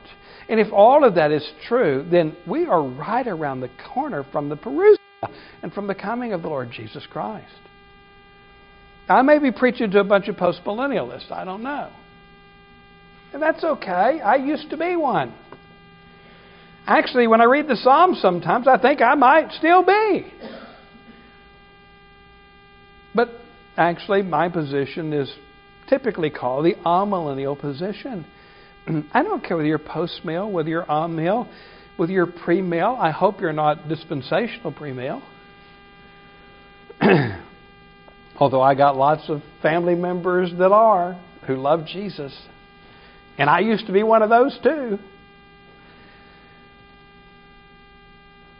And 0.47 0.59
if 0.59 0.71
all 0.71 1.03
of 1.03 1.15
that 1.15 1.31
is 1.31 1.47
true, 1.67 2.05
then 2.09 2.35
we 2.47 2.65
are 2.65 2.83
right 2.83 3.27
around 3.27 3.61
the 3.61 3.71
corner 3.93 4.23
from 4.31 4.49
the 4.49 4.55
Parousia 4.55 4.97
and 5.63 5.73
from 5.73 5.87
the 5.87 5.95
coming 5.95 6.33
of 6.33 6.41
the 6.41 6.47
Lord 6.47 6.69
Jesus 6.71 7.05
Christ. 7.11 7.49
I 9.09 9.21
may 9.21 9.39
be 9.39 9.51
preaching 9.51 9.91
to 9.91 9.99
a 9.99 10.03
bunch 10.03 10.27
of 10.27 10.35
postmillennialists. 10.35 11.31
I 11.31 11.45
don't 11.45 11.63
know. 11.63 11.91
And 13.33 13.41
that's 13.41 13.63
okay. 13.63 14.21
I 14.21 14.35
used 14.35 14.69
to 14.69 14.77
be 14.77 14.95
one. 14.95 15.33
Actually, 16.87 17.27
when 17.27 17.41
I 17.41 17.45
read 17.45 17.67
the 17.67 17.75
Psalms 17.75 18.19
sometimes, 18.21 18.67
I 18.67 18.77
think 18.77 19.01
I 19.01 19.15
might 19.15 19.51
still 19.53 19.83
be. 19.83 20.31
But 23.15 23.29
actually, 23.75 24.21
my 24.21 24.49
position 24.49 25.11
is 25.11 25.33
typically 25.89 26.29
called 26.29 26.65
the 26.65 26.75
amillennial 26.85 27.59
position. 27.59 28.25
I 29.13 29.23
don't 29.23 29.43
care 29.43 29.57
whether 29.57 29.67
you're 29.67 29.79
post 29.79 30.21
mill, 30.23 30.51
whether 30.51 30.69
you're 30.69 30.85
amill, 30.87 31.49
whether 31.97 32.11
you're 32.11 32.31
pre 32.31 32.61
mill. 32.61 32.97
I 32.99 33.11
hope 33.11 33.41
you're 33.41 33.53
not 33.53 33.87
dispensational 33.87 34.71
pre 34.71 34.93
mill. 34.93 35.21
Although 38.37 38.61
I 38.61 38.75
got 38.75 38.97
lots 38.97 39.29
of 39.29 39.41
family 39.61 39.95
members 39.95 40.51
that 40.57 40.71
are 40.71 41.19
who 41.47 41.55
love 41.55 41.85
Jesus. 41.85 42.37
And 43.37 43.49
I 43.49 43.59
used 43.59 43.87
to 43.87 43.93
be 43.93 44.03
one 44.03 44.21
of 44.21 44.29
those 44.29 44.57
too. 44.61 44.97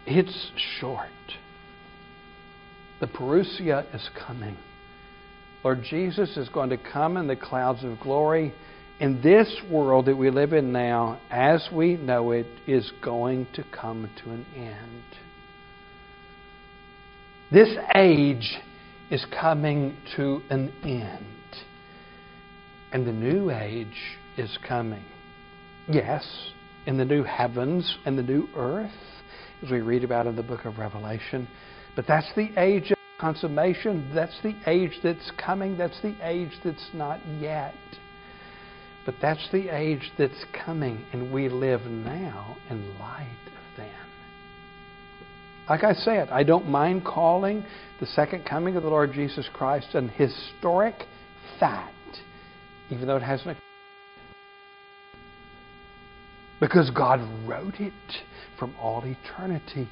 It's 0.05 0.51
short. 0.79 1.09
The 2.99 3.07
Parousia 3.07 3.93
is 3.93 4.07
coming. 4.25 4.57
Lord 5.63 5.81
Jesus 5.83 6.37
is 6.37 6.47
going 6.49 6.69
to 6.69 6.77
come 6.77 7.17
in 7.17 7.27
the 7.27 7.35
clouds 7.35 7.83
of 7.83 7.99
glory 7.99 8.53
in 8.99 9.21
this 9.21 9.53
world 9.69 10.05
that 10.05 10.15
we 10.15 10.29
live 10.29 10.53
in 10.53 10.71
now, 10.71 11.19
as 11.29 11.67
we 11.73 11.97
know 11.97 12.31
it, 12.31 12.47
is 12.65 12.91
going 13.03 13.47
to 13.53 13.63
come 13.73 14.09
to 14.23 14.31
an 14.31 14.45
end. 14.55 15.03
This 17.51 17.69
age 17.93 18.57
is 19.11 19.25
coming 19.39 19.97
to 20.15 20.41
an 20.49 20.73
end. 20.83 21.25
And 22.91 23.05
the 23.05 23.11
new 23.11 23.51
age 23.51 24.17
is 24.37 24.57
coming. 24.67 25.03
Yes, 25.87 26.25
in 26.85 26.97
the 26.97 27.05
new 27.05 27.23
heavens 27.23 27.97
and 28.05 28.17
the 28.17 28.23
new 28.23 28.47
earth, 28.55 28.91
as 29.61 29.69
we 29.69 29.81
read 29.81 30.03
about 30.03 30.25
in 30.25 30.35
the 30.35 30.43
book 30.43 30.65
of 30.65 30.77
Revelation. 30.77 31.47
But 31.95 32.07
that's 32.07 32.29
the 32.35 32.49
age 32.57 32.91
of 32.91 32.97
consummation. 33.19 34.09
That's 34.13 34.39
the 34.41 34.55
age 34.67 34.99
that's 35.03 35.31
coming. 35.37 35.77
That's 35.77 36.01
the 36.01 36.15
age 36.25 36.51
that's 36.63 36.89
not 36.93 37.19
yet. 37.39 37.75
But 39.05 39.15
that's 39.21 39.47
the 39.51 39.69
age 39.69 40.11
that's 40.17 40.45
coming, 40.65 41.05
and 41.13 41.31
we 41.31 41.47
live 41.47 41.81
now 41.85 42.57
in 42.69 42.97
light 42.97 43.27
of 43.47 43.77
that. 43.77 44.07
Like 45.69 45.83
I 45.83 45.93
said, 45.93 46.29
I 46.29 46.43
don't 46.43 46.67
mind 46.67 47.05
calling 47.05 47.63
the 47.99 48.07
second 48.07 48.45
coming 48.45 48.75
of 48.75 48.83
the 48.83 48.89
Lord 48.89 49.13
Jesus 49.13 49.47
Christ 49.53 49.93
an 49.93 50.09
historic 50.09 50.95
fact, 51.59 51.93
even 52.89 53.07
though 53.07 53.17
it 53.17 53.23
hasn't 53.23 53.51
occurred. 53.51 53.61
Because 56.59 56.89
God 56.89 57.19
wrote 57.47 57.79
it 57.79 57.93
from 58.57 58.75
all 58.79 59.03
eternity 59.05 59.87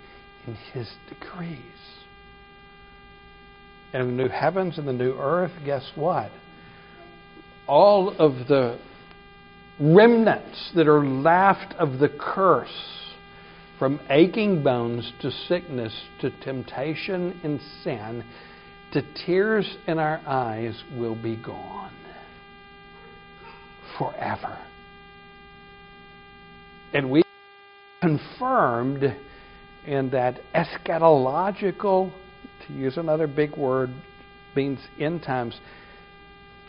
in 0.48 0.56
His 0.74 0.90
decrees. 1.08 1.60
And 3.94 4.10
the 4.10 4.24
new 4.24 4.30
heavens 4.30 4.80
and 4.80 4.88
the 4.88 4.94
new 4.94 5.14
earth, 5.20 5.52
guess 5.64 5.92
what? 5.96 6.32
All 7.68 8.10
of 8.10 8.48
the 8.48 8.80
remnants 9.80 10.72
that 10.76 10.88
are 10.88 11.06
left 11.06 11.74
of 11.76 12.00
the 12.00 12.10
curse 12.10 12.68
from 13.80 14.00
aching 14.10 14.64
bones 14.64 15.12
to 15.22 15.32
sickness 15.48 15.94
to 16.22 16.30
temptation 16.42 17.40
and 17.44 17.60
sin 17.84 18.24
to 18.94 19.02
tears 19.26 19.78
in 19.88 19.98
our 19.98 20.22
eyes 20.28 20.82
will 20.96 21.22
be 21.22 21.36
gone 21.36 21.92
forever. 23.98 24.58
And 26.94 27.10
we 27.10 27.24
confirmed 28.02 29.04
in 29.86 30.12
that 30.12 30.40
eschatological, 30.54 32.12
to 32.68 32.74
use 32.74 32.98
another 32.98 33.28
big 33.28 33.58
word, 33.58 33.90
means 34.56 34.80
end 35.00 35.24
times 35.24 35.60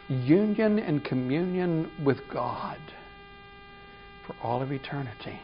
union 0.08 0.78
and 0.78 1.04
communion 1.04 1.90
with 2.04 2.18
God 2.32 2.78
for 4.26 4.34
all 4.42 4.62
of 4.62 4.72
eternity. 4.72 5.40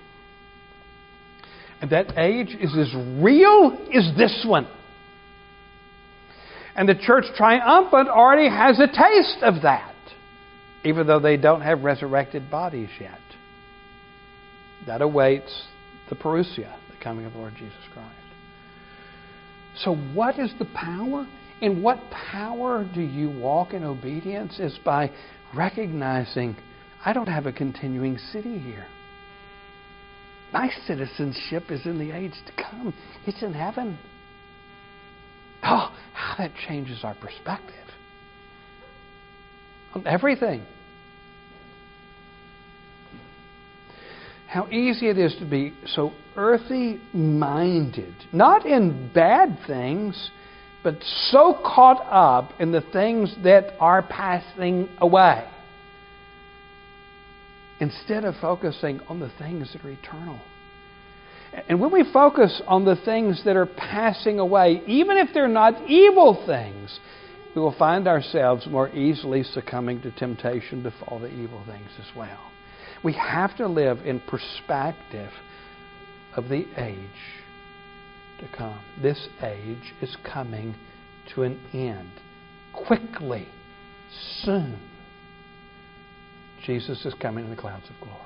And 1.81 1.91
that 1.91 2.19
age 2.19 2.55
is 2.59 2.77
as 2.77 2.95
real 3.23 3.79
as 3.95 4.11
this 4.17 4.45
one. 4.47 4.69
And 6.77 6.89
the 6.89 6.95
church 6.95 7.25
triumphant 7.37 8.09
already 8.09 8.49
has 8.49 8.79
a 8.79 8.87
taste 8.87 9.43
of 9.43 9.63
that, 9.63 9.95
even 10.85 11.07
though 11.07 11.21
they 11.21 11.37
don't 11.37 11.63
have 11.63 11.83
resurrected 11.83 12.51
bodies 12.51 12.91
yet. 13.01 13.19
That 14.87 15.03
awaits 15.03 15.67
the 16.09 16.17
parousia, 16.17 16.77
the 16.91 17.03
coming 17.03 17.25
of 17.25 17.33
the 17.33 17.39
Lord 17.39 17.55
Jesus 17.55 17.77
Christ. 17.93 18.15
So, 19.85 19.95
what 19.95 20.39
is 20.39 20.53
the 20.59 20.67
power? 20.67 21.27
In 21.61 21.83
what 21.83 21.99
power 22.11 22.89
do 22.95 23.01
you 23.01 23.31
walk 23.31 23.75
in 23.75 23.85
obedience? 23.85 24.59
Is 24.59 24.79
by 24.85 25.11
recognizing 25.55 26.57
I 27.05 27.13
don't 27.13 27.29
have 27.29 27.47
a 27.47 27.53
continuing 27.53 28.19
city 28.33 28.59
here. 28.59 28.87
My 30.53 30.71
citizenship 30.87 31.71
is 31.71 31.87
in 31.87 31.99
the 31.99 32.11
age 32.11 32.35
to 32.47 32.53
come, 32.63 32.93
it's 33.27 33.43
in 33.43 33.55
heaven. 33.55 33.99
Oh, 35.63 35.95
how 36.13 36.35
that 36.39 36.53
changes 36.67 37.05
our 37.05 37.15
perspective 37.15 37.75
on 39.95 40.07
everything. 40.07 40.65
How 44.49 44.67
easy 44.69 45.09
it 45.09 45.19
is 45.19 45.37
to 45.39 45.45
be 45.45 45.75
so 45.87 46.13
earthy 46.37 47.01
minded, 47.13 48.15
not 48.33 48.67
in 48.67 49.13
bad 49.15 49.59
things, 49.67 50.31
but 50.83 50.97
so 51.31 51.59
caught 51.65 52.03
up 52.11 52.59
in 52.61 52.73
the 52.73 52.81
things 52.81 53.35
that 53.43 53.75
are 53.79 54.03
passing 54.03 54.89
away 54.99 55.47
instead 57.81 58.25
of 58.25 58.35
focusing 58.41 59.01
on 59.09 59.21
the 59.21 59.31
things 59.39 59.73
that 59.73 59.85
are 59.85 59.91
eternal. 59.91 60.41
And 61.69 61.81
when 61.81 61.93
we 61.93 62.05
focus 62.13 62.63
on 62.67 62.85
the 62.85 62.97
things 62.97 63.43
that 63.45 63.57
are 63.57 63.67
passing 63.67 64.39
away, 64.39 64.83
even 64.87 65.17
if 65.17 65.31
they're 65.35 65.49
not 65.49 65.89
evil 65.89 66.45
things, 66.47 67.01
we 67.55 67.61
will 67.61 67.75
find 67.77 68.07
ourselves 68.07 68.67
more 68.67 68.89
easily 68.91 69.43
succumbing 69.43 70.03
to 70.03 70.13
temptation 70.13 70.83
to 70.85 70.93
fall 70.93 71.19
to 71.19 71.27
evil 71.27 71.63
things 71.67 71.91
as 71.99 72.17
well. 72.17 72.39
We 73.03 73.15
have 73.15 73.57
to 73.57 73.67
live 73.67 74.07
in 74.07 74.21
perspective 74.21 75.33
of 76.37 76.49
the 76.49 76.67
age 76.77 77.40
to 78.41 78.49
come. 78.57 78.81
This 79.01 79.29
age 79.43 79.95
is 80.01 80.17
coming 80.25 80.75
to 81.35 81.43
an 81.43 81.61
end 81.73 82.11
quickly, 82.73 83.49
soon. 84.43 84.79
Jesus 86.65 87.05
is 87.05 87.15
coming 87.15 87.45
in 87.45 87.51
the 87.51 87.57
clouds 87.57 87.85
of 87.89 87.97
glory. 88.01 88.17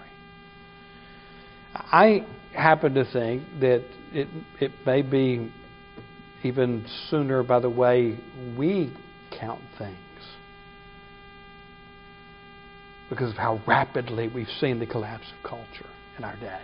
I 1.75 2.27
happen 2.55 2.95
to 2.95 3.05
think 3.05 3.43
that 3.61 3.85
it, 4.13 4.29
it 4.61 4.73
may 4.87 5.03
be 5.03 5.53
even 6.43 6.87
sooner 7.11 7.43
by 7.43 7.59
the 7.61 7.71
way 7.71 8.19
we 8.57 8.95
count 9.39 9.63
things 9.79 9.99
because 13.09 13.31
of 13.31 13.37
how 13.37 13.61
rapidly 13.67 14.29
we've 14.29 14.49
seen 14.61 14.79
the 14.79 14.87
collapse 14.87 15.27
of 15.37 15.49
culture 15.49 15.91
in 16.19 16.25
our 16.25 16.37
day. 16.37 16.63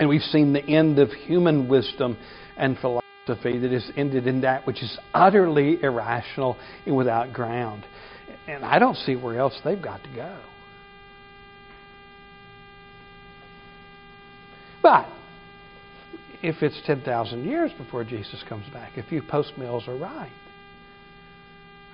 And 0.00 0.08
we've 0.08 0.22
seen 0.22 0.54
the 0.54 0.64
end 0.64 0.98
of 0.98 1.10
human 1.10 1.68
wisdom 1.68 2.16
and 2.56 2.76
philosophy 2.78 3.58
that 3.58 3.70
has 3.70 3.88
ended 3.96 4.26
in 4.26 4.40
that 4.40 4.66
which 4.66 4.82
is 4.82 4.98
utterly 5.12 5.80
irrational 5.82 6.56
and 6.86 6.96
without 6.96 7.34
ground. 7.34 7.84
And 8.48 8.64
I 8.64 8.78
don't 8.78 8.96
see 8.96 9.14
where 9.14 9.38
else 9.38 9.60
they've 9.62 9.80
got 9.80 10.02
to 10.02 10.08
go. 10.16 10.40
But 14.82 15.06
if 16.42 16.62
it's 16.62 16.80
10,000 16.86 17.44
years 17.44 17.70
before 17.76 18.02
Jesus 18.02 18.42
comes 18.48 18.66
back, 18.72 18.92
if 18.96 19.12
you 19.12 19.20
postmills 19.20 19.86
are 19.86 19.98
right, 19.98 20.32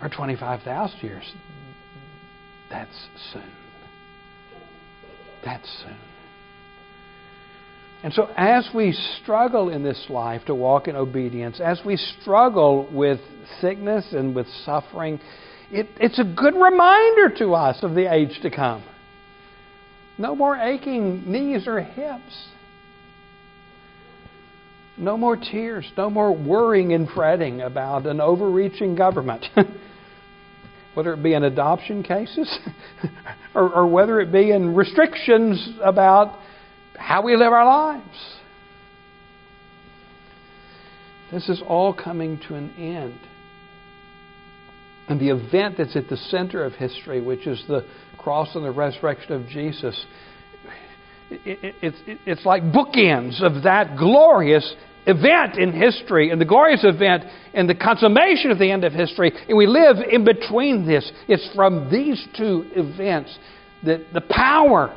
or 0.01 0.09
25,000 0.09 1.01
years, 1.01 1.35
that's 2.71 3.09
soon. 3.33 3.51
That's 5.45 5.69
soon. 5.83 6.16
And 8.07 8.15
so, 8.15 8.29
as 8.37 8.69
we 8.73 8.93
struggle 9.21 9.69
in 9.69 9.83
this 9.83 10.07
life 10.09 10.43
to 10.47 10.55
walk 10.55 10.87
in 10.87 10.95
obedience, 10.95 11.59
as 11.59 11.81
we 11.85 11.97
struggle 11.97 12.89
with 12.93 13.19
sickness 13.61 14.13
and 14.13 14.33
with 14.33 14.47
suffering, 14.65 15.19
it, 15.73 15.89
it's 15.97 16.21
a 16.21 16.23
good 16.23 16.55
reminder 16.55 17.31
to 17.39 17.55
us 17.55 17.83
of 17.83 17.97
the 17.97 18.07
age 18.15 18.39
to 18.43 18.51
come. 18.55 18.85
No 20.19 20.37
more 20.37 20.55
aching 20.55 21.25
knees 21.33 21.67
or 21.67 21.81
hips. 21.81 22.47
No 24.97 25.17
more 25.17 25.35
tears. 25.35 25.85
No 25.97 26.09
more 26.09 26.31
worrying 26.33 26.93
and 26.93 27.09
fretting 27.09 27.61
about 27.61 28.07
an 28.07 28.21
overreaching 28.21 28.95
government. 28.95 29.47
whether 30.95 31.13
it 31.13 31.25
be 31.25 31.35
in 31.35 31.43
adoption 31.43 32.05
cases 32.05 32.57
or, 33.57 33.69
or 33.69 33.87
whether 33.89 34.21
it 34.21 34.31
be 34.31 34.53
in 34.53 34.77
restrictions 34.77 35.71
about 35.83 36.39
how 36.99 37.23
we 37.23 37.37
live 37.37 37.53
our 37.53 37.65
lives. 37.65 38.37
This 41.33 41.49
is 41.49 41.63
all 41.67 41.93
coming 41.93 42.41
to 42.49 42.55
an 42.55 42.73
end. 42.79 43.19
And 45.09 45.21
the 45.21 45.31
event 45.31 45.77
that's 45.79 45.97
at 45.97 46.09
the 46.09 46.17
center 46.17 46.65
of 46.65 46.73
history, 46.75 47.21
which 47.21 47.47
is 47.47 47.63
the 47.69 47.87
cross 48.19 48.55
and 48.55 48.65
the 48.65 48.71
resurrection 48.71 49.33
of 49.33 49.49
Jesus, 49.49 50.05
it, 51.31 51.65
it, 51.65 51.75
it's, 51.83 51.97
it, 52.07 52.19
it's 52.27 52.47
like 52.47 52.63
bookends 52.63 53.43
of 53.43 53.65
that 53.65 53.97
glorious 53.97 54.75
event 55.07 55.57
in 55.57 55.73
history 55.73 56.31
and 56.31 56.41
the 56.41 56.45
glorious 56.45 56.83
event 56.83 57.25
and 57.55 57.69
the 57.69 57.75
consummation 57.75 58.51
of 58.51 58.59
the 58.59 58.71
end 58.71 58.85
of 58.85 58.93
history. 58.93 59.33
And 59.49 59.57
we 59.57 59.67
live 59.67 59.97
in 60.11 60.25
between 60.25 60.87
this. 60.87 61.11
It's 61.29 61.49
from 61.55 61.91
these 61.91 62.27
two 62.37 62.65
events 62.75 63.37
that 63.85 64.13
the 64.13 64.21
power, 64.21 64.95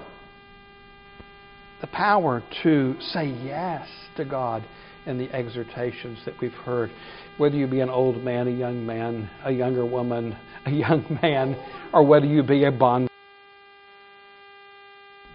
the 1.81 1.87
power 1.87 2.43
to 2.63 2.95
say 2.99 3.27
yes 3.27 3.87
to 4.17 4.25
God 4.25 4.63
in 5.05 5.17
the 5.17 5.31
exhortations 5.33 6.19
that 6.25 6.35
we've 6.41 6.51
heard. 6.51 6.91
Whether 7.37 7.55
you 7.55 7.67
be 7.67 7.79
an 7.79 7.89
old 7.89 8.21
man, 8.23 8.47
a 8.47 8.51
young 8.51 8.85
man, 8.85 9.29
a 9.43 9.51
younger 9.51 9.85
woman, 9.85 10.37
a 10.65 10.71
young 10.71 11.19
man, 11.21 11.55
or 11.93 12.05
whether 12.05 12.25
you 12.25 12.43
be 12.43 12.65
a 12.65 12.71
bond 12.71 13.09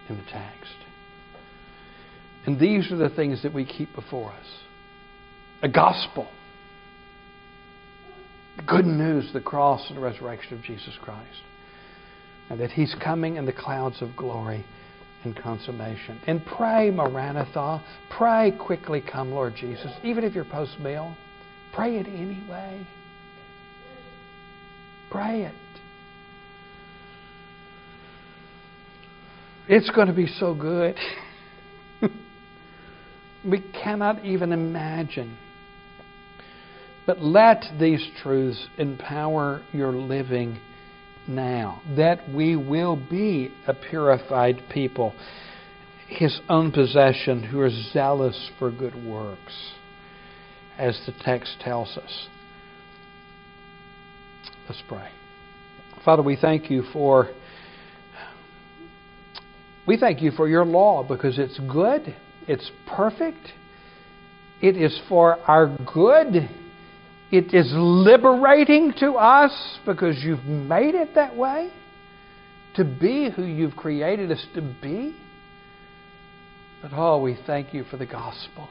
in 0.07 0.17
the 0.17 0.23
text. 0.23 0.75
And 2.45 2.59
these 2.59 2.91
are 2.91 2.97
the 2.97 3.09
things 3.09 3.41
that 3.41 3.53
we 3.53 3.65
keep 3.65 3.93
before 3.95 4.31
us 4.31 4.45
a 5.63 5.67
gospel. 5.67 6.29
The 8.57 8.63
good 8.63 8.85
news, 8.85 9.31
the 9.33 9.41
cross 9.41 9.83
and 9.87 9.97
the 9.97 10.01
resurrection 10.01 10.53
of 10.57 10.63
Jesus 10.63 10.93
Christ. 11.01 11.41
And 12.49 12.59
that 12.59 12.69
He's 12.69 12.95
coming 13.03 13.37
in 13.37 13.45
the 13.45 13.51
clouds 13.51 14.01
of 14.01 14.15
glory 14.15 14.63
and 15.25 15.35
consummation. 15.35 16.19
And 16.27 16.45
pray, 16.45 16.91
Maranatha. 16.91 17.83
Pray, 18.15 18.53
quickly 18.57 19.01
come, 19.01 19.31
Lord 19.31 19.55
Jesus. 19.55 19.91
Even 20.03 20.23
if 20.23 20.33
you're 20.33 20.45
postmill, 20.45 21.15
pray 21.73 21.97
it 21.97 22.07
anyway. 22.07 22.85
Pray 25.11 25.43
it. 25.43 25.55
It's 29.67 29.89
going 29.89 30.07
to 30.07 30.13
be 30.13 30.27
so 30.27 30.53
good. 30.53 30.95
we 33.45 33.63
cannot 33.73 34.23
even 34.23 34.51
imagine 34.51 35.37
but 37.05 37.21
let 37.21 37.63
these 37.79 38.05
truths 38.21 38.67
empower 38.77 39.61
your 39.71 39.91
living 39.91 40.59
now, 41.27 41.81
that 41.95 42.29
we 42.29 42.55
will 42.55 42.95
be 42.95 43.51
a 43.67 43.73
purified 43.73 44.63
people, 44.71 45.13
His 46.07 46.39
own 46.49 46.71
possession, 46.71 47.43
who 47.43 47.59
are 47.59 47.69
zealous 47.91 48.49
for 48.59 48.71
good 48.71 48.95
works, 49.05 49.73
as 50.77 50.99
the 51.05 51.13
text 51.23 51.57
tells 51.61 51.97
us. 51.97 52.27
Let's 54.67 54.81
pray. 54.87 55.09
Father, 56.03 56.23
we 56.23 56.35
thank 56.35 56.69
you 56.69 56.83
for 56.93 57.29
we 59.87 59.97
thank 59.97 60.21
you 60.21 60.31
for 60.31 60.47
your 60.47 60.65
law 60.65 61.03
because 61.07 61.37
it's 61.37 61.59
good, 61.71 62.15
it's 62.47 62.71
perfect, 62.87 63.53
it 64.61 64.75
is 64.77 64.99
for 65.07 65.37
our 65.47 65.77
good 65.93 66.49
it 67.31 67.53
is 67.53 67.71
liberating 67.73 68.93
to 68.99 69.13
us 69.13 69.79
because 69.85 70.23
you've 70.23 70.45
made 70.45 70.95
it 70.95 71.15
that 71.15 71.35
way 71.35 71.71
to 72.75 72.83
be 72.83 73.29
who 73.35 73.43
you've 73.43 73.75
created 73.75 74.31
us 74.31 74.45
to 74.53 74.61
be. 74.81 75.15
But 76.81 76.91
oh, 76.93 77.21
we 77.21 77.37
thank 77.47 77.73
you 77.73 77.83
for 77.85 77.97
the 77.97 78.05
gospel. 78.05 78.69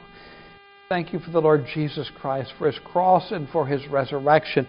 Thank 0.87 1.13
you 1.13 1.19
for 1.19 1.31
the 1.31 1.41
Lord 1.41 1.65
Jesus 1.73 2.09
Christ, 2.21 2.53
for 2.57 2.67
his 2.67 2.79
cross 2.85 3.31
and 3.31 3.49
for 3.49 3.65
his 3.65 3.87
resurrection. 3.87 4.67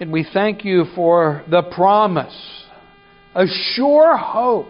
And 0.00 0.12
we 0.12 0.26
thank 0.32 0.64
you 0.64 0.86
for 0.94 1.44
the 1.48 1.62
promise, 1.62 2.64
a 3.34 3.46
sure 3.74 4.16
hope 4.16 4.66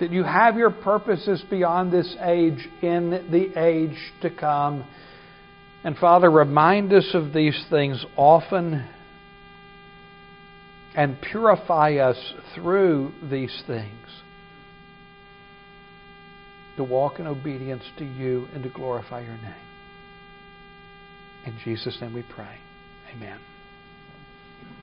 that 0.00 0.10
you 0.10 0.24
have 0.24 0.56
your 0.56 0.70
purposes 0.70 1.44
beyond 1.50 1.92
this 1.92 2.16
age 2.22 2.66
in 2.80 3.10
the 3.30 3.52
age 3.62 3.96
to 4.22 4.30
come. 4.30 4.84
And 5.82 5.96
Father, 5.96 6.30
remind 6.30 6.92
us 6.92 7.10
of 7.14 7.32
these 7.32 7.64
things 7.70 8.04
often 8.16 8.86
and 10.94 11.20
purify 11.20 11.94
us 11.94 12.34
through 12.54 13.12
these 13.30 13.62
things 13.66 13.94
to 16.76 16.84
walk 16.84 17.18
in 17.18 17.26
obedience 17.26 17.84
to 17.98 18.04
you 18.04 18.46
and 18.54 18.62
to 18.62 18.68
glorify 18.68 19.20
your 19.20 19.36
name. 19.36 19.54
In 21.46 21.58
Jesus' 21.64 21.98
name 22.00 22.12
we 22.12 22.24
pray. 22.34 22.58
Amen. 23.14 23.38